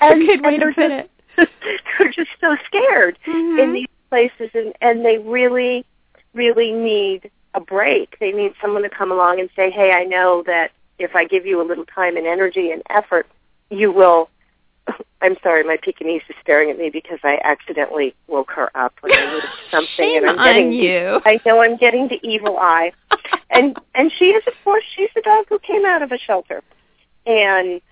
And- 0.00 0.22
a 0.22 0.26
good 0.26 0.44
way 0.44 0.58
to 0.58 0.58
they're 0.58 0.74
put 0.74 0.88
just- 0.88 1.08
it. 1.38 1.38
They're 1.98 2.12
just 2.12 2.30
so 2.40 2.56
scared 2.66 3.18
Mhm. 3.26 3.62
in 3.62 3.72
these 3.72 3.86
places, 4.10 4.50
and 4.54 4.74
and 4.82 5.02
they 5.04 5.16
really, 5.18 5.84
really 6.34 6.72
need 6.72 7.30
a 7.54 7.60
break. 7.60 8.18
They 8.18 8.32
need 8.32 8.52
someone 8.60 8.82
to 8.82 8.90
come 8.90 9.10
along 9.10 9.40
and 9.40 9.48
say, 9.56 9.70
hey, 9.70 9.92
I 9.92 10.04
know 10.04 10.42
that 10.46 10.72
if 10.98 11.16
I 11.16 11.24
give 11.24 11.46
you 11.46 11.62
a 11.62 11.64
little 11.64 11.86
time 11.86 12.18
and 12.18 12.26
energy 12.26 12.70
and 12.70 12.82
effort, 12.90 13.26
you 13.70 13.90
will. 13.90 14.28
I'm 15.22 15.36
sorry, 15.42 15.62
my 15.62 15.76
Pekingese 15.80 16.22
is 16.28 16.36
staring 16.42 16.70
at 16.70 16.78
me 16.78 16.90
because 16.90 17.18
I 17.22 17.38
accidentally 17.44 18.14
woke 18.26 18.50
her 18.52 18.70
up 18.76 18.94
when 19.00 19.12
I 19.12 19.32
moved 19.32 19.46
something, 19.70 19.88
Shame 19.96 20.22
and 20.22 20.30
I'm 20.30 20.38
on 20.38 20.46
getting 20.46 20.72
you. 20.72 21.20
I 21.24 21.40
know 21.46 21.60
I'm 21.62 21.76
getting 21.76 22.08
the 22.08 22.20
evil 22.22 22.58
eye. 22.58 22.92
And 23.54 23.76
and 23.94 24.10
she 24.18 24.30
is 24.30 24.42
of 24.46 24.54
course 24.64 24.82
she's 24.96 25.10
a 25.14 25.20
dog 25.20 25.44
who 25.50 25.58
came 25.58 25.84
out 25.84 26.00
of 26.00 26.10
a 26.10 26.16
shelter 26.16 26.62
and 27.26 27.82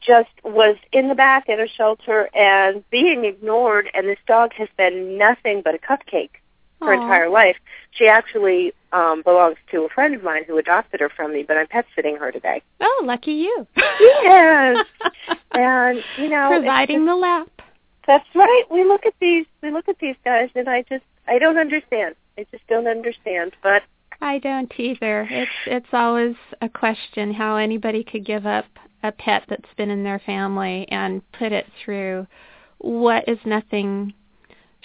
just 0.00 0.30
was 0.42 0.76
in 0.90 1.08
the 1.08 1.14
back 1.14 1.48
at 1.48 1.60
a 1.60 1.68
shelter 1.68 2.28
and 2.34 2.82
being 2.90 3.24
ignored 3.24 3.88
and 3.94 4.08
this 4.08 4.18
dog 4.26 4.52
has 4.54 4.68
been 4.76 5.16
nothing 5.16 5.62
but 5.62 5.76
a 5.76 5.78
cupcake 5.78 6.39
her 6.80 6.92
Aw. 6.94 7.02
entire 7.02 7.28
life. 7.28 7.56
She 7.92 8.06
actually 8.06 8.72
um 8.92 9.22
belongs 9.22 9.56
to 9.70 9.82
a 9.84 9.88
friend 9.88 10.14
of 10.14 10.22
mine 10.22 10.44
who 10.46 10.58
adopted 10.58 11.00
her 11.00 11.08
from 11.08 11.32
me, 11.32 11.42
but 11.46 11.56
I'm 11.56 11.66
pet 11.66 11.86
sitting 11.94 12.16
her 12.16 12.32
today. 12.32 12.62
Oh, 12.80 13.02
lucky 13.04 13.32
you. 13.32 13.66
Yes. 13.76 14.86
And 15.52 16.02
you 16.16 16.28
know 16.28 16.48
Providing 16.48 17.06
the 17.06 17.16
lap. 17.16 17.48
that's 18.06 18.26
right. 18.36 18.62
We 18.70 18.84
look 18.84 19.04
at 19.04 19.14
these 19.20 19.46
we 19.62 19.70
look 19.72 19.88
at 19.88 19.98
these 19.98 20.14
guys 20.24 20.48
and 20.54 20.68
I 20.68 20.82
just 20.82 21.04
I 21.26 21.38
don't 21.38 21.58
understand. 21.58 22.14
I 22.38 22.46
just 22.52 22.66
don't 22.68 22.86
understand. 22.86 23.52
But 23.62 23.82
I 24.20 24.38
don't 24.38 24.72
either. 24.78 25.26
It's 25.30 25.50
it's 25.66 25.92
always 25.92 26.36
a 26.62 26.68
question 26.68 27.34
how 27.34 27.56
anybody 27.56 28.04
could 28.04 28.24
give 28.24 28.46
up 28.46 28.66
a 29.02 29.10
pet 29.10 29.44
that's 29.48 29.74
been 29.76 29.90
in 29.90 30.04
their 30.04 30.20
family 30.20 30.86
and 30.90 31.22
put 31.32 31.52
it 31.52 31.66
through 31.84 32.26
what 32.78 33.28
is 33.28 33.38
nothing 33.44 34.12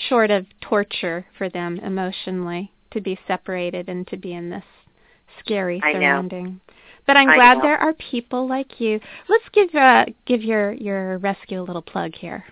short 0.10 0.32
of 0.32 0.46
torture 0.62 1.26
for 1.38 1.50
them 1.50 1.80
emotionally 1.80 2.72
to 2.92 3.02
be 3.02 3.20
separated 3.28 3.90
and 3.90 4.08
to 4.08 4.18
be 4.18 4.34
in 4.34 4.50
this 4.50 4.64
scary 5.40 5.82
surrounding. 5.82 6.60
But 7.08 7.18
I'm 7.18 7.30
I 7.30 7.36
glad 7.36 7.58
know. 7.58 7.64
there 7.64 7.78
are 7.78 7.94
people 7.94 8.48
like 8.48 8.80
you. 8.80 9.00
Let's 9.30 9.48
give 9.52 9.74
uh, 9.76 10.06
give 10.26 10.42
your 10.42 10.72
your 10.74 11.18
rescue 11.20 11.62
a 11.62 11.64
little 11.64 11.82
plug 11.82 12.16
here. 12.16 12.46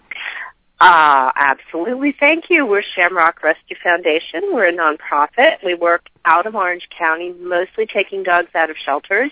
Uh, 0.79 1.31
absolutely. 1.35 2.13
Thank 2.19 2.49
you. 2.49 2.65
We're 2.65 2.83
Shamrock 2.95 3.41
Rescue 3.41 3.77
Foundation. 3.81 4.41
We're 4.51 4.67
a 4.67 4.73
nonprofit. 4.73 5.63
We 5.63 5.75
work 5.75 6.07
out 6.25 6.45
of 6.45 6.55
Orange 6.55 6.89
County, 6.95 7.33
mostly 7.39 7.85
taking 7.85 8.23
dogs 8.23 8.49
out 8.53 8.69
of 8.69 8.75
shelters 8.83 9.31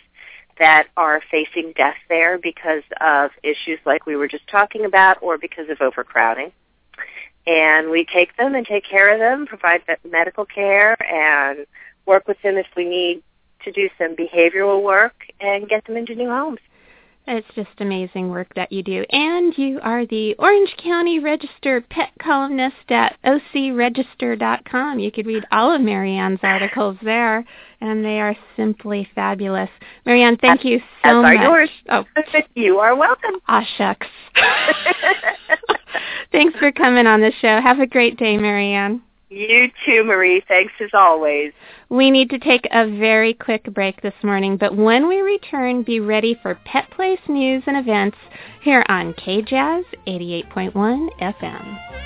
that 0.60 0.88
are 0.96 1.22
facing 1.30 1.74
death 1.76 1.98
there 2.08 2.38
because 2.38 2.84
of 3.02 3.32
issues 3.44 3.80
like 3.86 4.06
we 4.06 4.16
were 4.16 4.28
just 4.28 4.48
talking 4.48 4.86
about 4.86 5.18
or 5.22 5.38
because 5.38 5.70
of 5.70 5.82
overcrowding. 5.82 6.52
And 7.48 7.90
we 7.90 8.06
take 8.06 8.36
them 8.38 8.56
and 8.56 8.66
take 8.66 8.84
care 8.86 9.14
of 9.14 9.20
them, 9.20 9.48
provide 9.48 9.82
medical 10.10 10.46
care, 10.46 10.96
and 11.02 11.66
work 12.06 12.28
with 12.28 12.38
them 12.44 12.58
if 12.58 12.68
we 12.76 12.86
need 12.88 13.24
to 13.64 13.72
do 13.72 13.90
some 13.98 14.16
behavioral 14.16 14.82
work 14.84 15.14
and 15.40 15.68
get 15.68 15.86
them 15.86 15.98
into 15.98 16.16
new 16.16 16.30
homes. 16.30 16.60
It's 17.28 17.48
just 17.56 17.70
amazing 17.80 18.30
work 18.30 18.54
that 18.56 18.72
you 18.72 18.82
do. 18.82 19.06
And 19.12 19.56
you 19.56 19.80
are 19.84 20.06
the 20.08 20.34
Orange 20.40 20.76
County 20.84 21.20
Register 21.20 21.80
pet 21.82 22.10
columnist 22.20 22.90
at 22.90 23.16
ocregister.com. 23.24 25.00
You 25.00 25.12
could 25.12 25.28
read 25.28 25.46
all 25.52 25.74
of 25.74 25.82
Maryanne's 25.82 26.40
articles 26.42 26.98
there, 27.04 27.46
and 27.80 28.04
they 28.04 28.20
are 28.20 28.36
simply 28.58 29.08
fabulous. 29.14 29.70
Maryanne, 30.06 30.42
thank 30.42 30.66
you 30.66 30.80
so 31.04 31.20
As 31.20 31.22
much. 31.22 31.38
Are 31.38 31.44
yours. 31.44 31.70
Oh, 31.90 32.06
you 32.56 32.80
are 32.80 32.96
welcome. 32.96 33.36
Ah, 33.48 33.66
shucks. 33.78 34.08
Thanks 36.32 36.58
for 36.60 36.72
coming 36.72 37.08
on 37.08 37.22
the 37.22 37.32
show. 37.42 37.60
Have 37.62 37.80
a 37.80 37.88
great 37.88 38.18
day, 38.18 38.38
Maryanne. 38.38 39.02
You 39.30 39.70
too, 39.86 40.04
Marie. 40.04 40.44
Thanks 40.46 40.74
as 40.82 40.90
always. 40.94 41.54
We 41.88 42.12
need 42.12 42.30
to 42.32 42.40
take 42.40 42.68
a 42.72 42.86
very 42.98 43.34
quick 43.34 43.64
break 43.74 44.02
this 44.02 44.14
morning, 44.24 44.58
but 44.58 44.76
when 44.76 45.08
we 45.08 45.22
return, 45.22 45.84
be 45.84 46.02
ready 46.02 46.38
for 46.42 46.60
Pet 46.66 46.92
Place 46.92 47.20
news 47.30 47.64
and 47.66 47.78
events 47.78 48.18
here 48.62 48.84
on 48.90 49.14
KJazz 49.14 49.86
88.1 50.06 51.08
FM. 51.22 52.01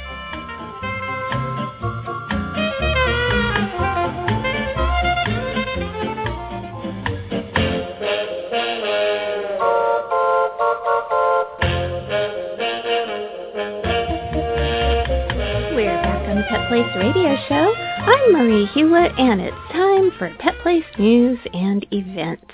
Pet 16.55 16.69
Place 16.69 16.95
Radio 16.95 17.35
Show. 17.49 17.73
I'm 17.75 18.31
Marie 18.31 18.65
Hulett, 18.67 19.19
and 19.19 19.41
it's 19.41 19.57
time 19.73 20.09
for 20.17 20.33
Pet 20.39 20.53
Place 20.63 20.85
news 20.97 21.37
and 21.53 21.85
events. 21.91 22.45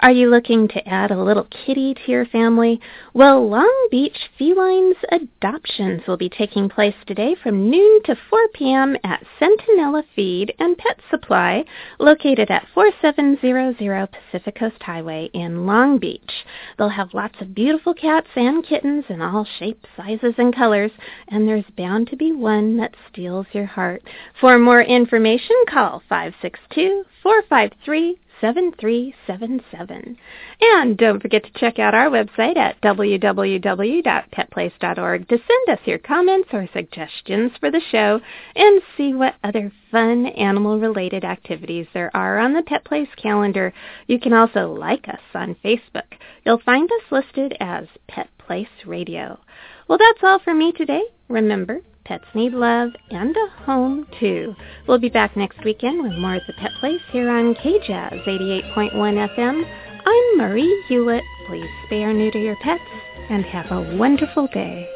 Are 0.00 0.12
you 0.12 0.28
looking 0.28 0.68
to 0.68 0.86
add 0.86 1.10
a 1.10 1.22
little 1.22 1.48
kitty 1.64 1.94
to 1.94 2.12
your 2.12 2.26
family? 2.26 2.80
Well, 3.14 3.48
Long 3.48 3.88
Beach 3.90 4.28
Felines 4.38 4.96
Adoptions 5.10 6.02
will 6.06 6.18
be 6.18 6.28
taking 6.28 6.68
place 6.68 6.94
today 7.06 7.34
from 7.42 7.70
noon 7.70 8.02
to 8.04 8.14
4 8.28 8.48
p.m. 8.52 8.98
at 9.04 9.24
Centinela 9.40 10.02
Feed 10.14 10.52
and 10.58 10.76
Pet 10.76 11.00
Supply, 11.10 11.64
located 11.98 12.50
at 12.50 12.66
4700 12.74 14.08
Pacific 14.12 14.58
Coast 14.58 14.82
Highway 14.82 15.30
in 15.32 15.64
Long 15.64 15.98
Beach. 15.98 16.44
They'll 16.76 16.90
have 16.90 17.14
lots 17.14 17.40
of 17.40 17.54
beautiful 17.54 17.94
cats 17.94 18.28
and 18.36 18.66
kittens 18.66 19.06
in 19.08 19.22
all 19.22 19.46
shapes, 19.58 19.88
sizes, 19.96 20.34
and 20.36 20.54
colors, 20.54 20.92
and 21.28 21.48
there's 21.48 21.64
bound 21.74 22.08
to 22.08 22.16
be 22.16 22.32
one 22.32 22.76
that 22.76 22.94
steals 23.10 23.46
your 23.52 23.66
heart. 23.66 24.02
For 24.42 24.58
more 24.58 24.82
information, 24.82 25.56
call 25.70 26.02
562 26.06 27.04
453 27.22 28.18
7377. 28.40 30.16
And 30.60 30.96
don't 30.96 31.20
forget 31.20 31.44
to 31.44 31.50
check 31.58 31.78
out 31.78 31.94
our 31.94 32.08
website 32.08 32.56
at 32.56 32.80
www.petplace.org 32.82 35.28
to 35.28 35.38
send 35.38 35.68
us 35.68 35.86
your 35.86 35.98
comments 35.98 36.48
or 36.52 36.66
suggestions 36.72 37.52
for 37.58 37.70
the 37.70 37.82
show 37.90 38.20
and 38.54 38.82
see 38.96 39.12
what 39.14 39.34
other 39.44 39.70
fun 39.90 40.26
animal-related 40.26 41.24
activities 41.24 41.86
there 41.94 42.10
are 42.14 42.38
on 42.38 42.52
the 42.52 42.62
Pet 42.62 42.84
Place 42.84 43.08
calendar. 43.16 43.72
You 44.06 44.20
can 44.20 44.32
also 44.32 44.72
like 44.72 45.08
us 45.08 45.20
on 45.34 45.56
Facebook. 45.64 46.14
You'll 46.44 46.62
find 46.64 46.88
us 46.90 47.02
listed 47.10 47.56
as 47.60 47.86
Pet 48.08 48.28
Place 48.38 48.68
Radio. 48.84 49.38
Well, 49.88 49.98
that's 49.98 50.22
all 50.22 50.38
for 50.40 50.54
me 50.54 50.72
today. 50.72 51.02
Remember, 51.28 51.80
pets 52.06 52.24
need 52.34 52.52
love 52.52 52.90
and 53.10 53.36
a 53.36 53.64
home, 53.64 54.06
too. 54.20 54.54
We'll 54.86 54.98
be 54.98 55.08
back 55.08 55.36
next 55.36 55.64
weekend 55.64 56.02
with 56.02 56.12
more 56.12 56.36
of 56.36 56.42
the 56.46 56.52
Pet 56.54 56.70
Place 56.78 57.00
here 57.10 57.28
on 57.28 57.54
KJazz 57.56 58.24
88.1 58.24 58.92
FM. 58.94 59.64
I'm 60.06 60.38
Marie 60.38 60.84
Hulett. 60.88 61.22
Please 61.48 61.68
spay 61.90 62.02
or 62.02 62.12
neuter 62.12 62.38
your 62.38 62.56
pets 62.62 62.80
and 63.28 63.44
have 63.44 63.72
a 63.72 63.96
wonderful 63.96 64.46
day. 64.52 64.88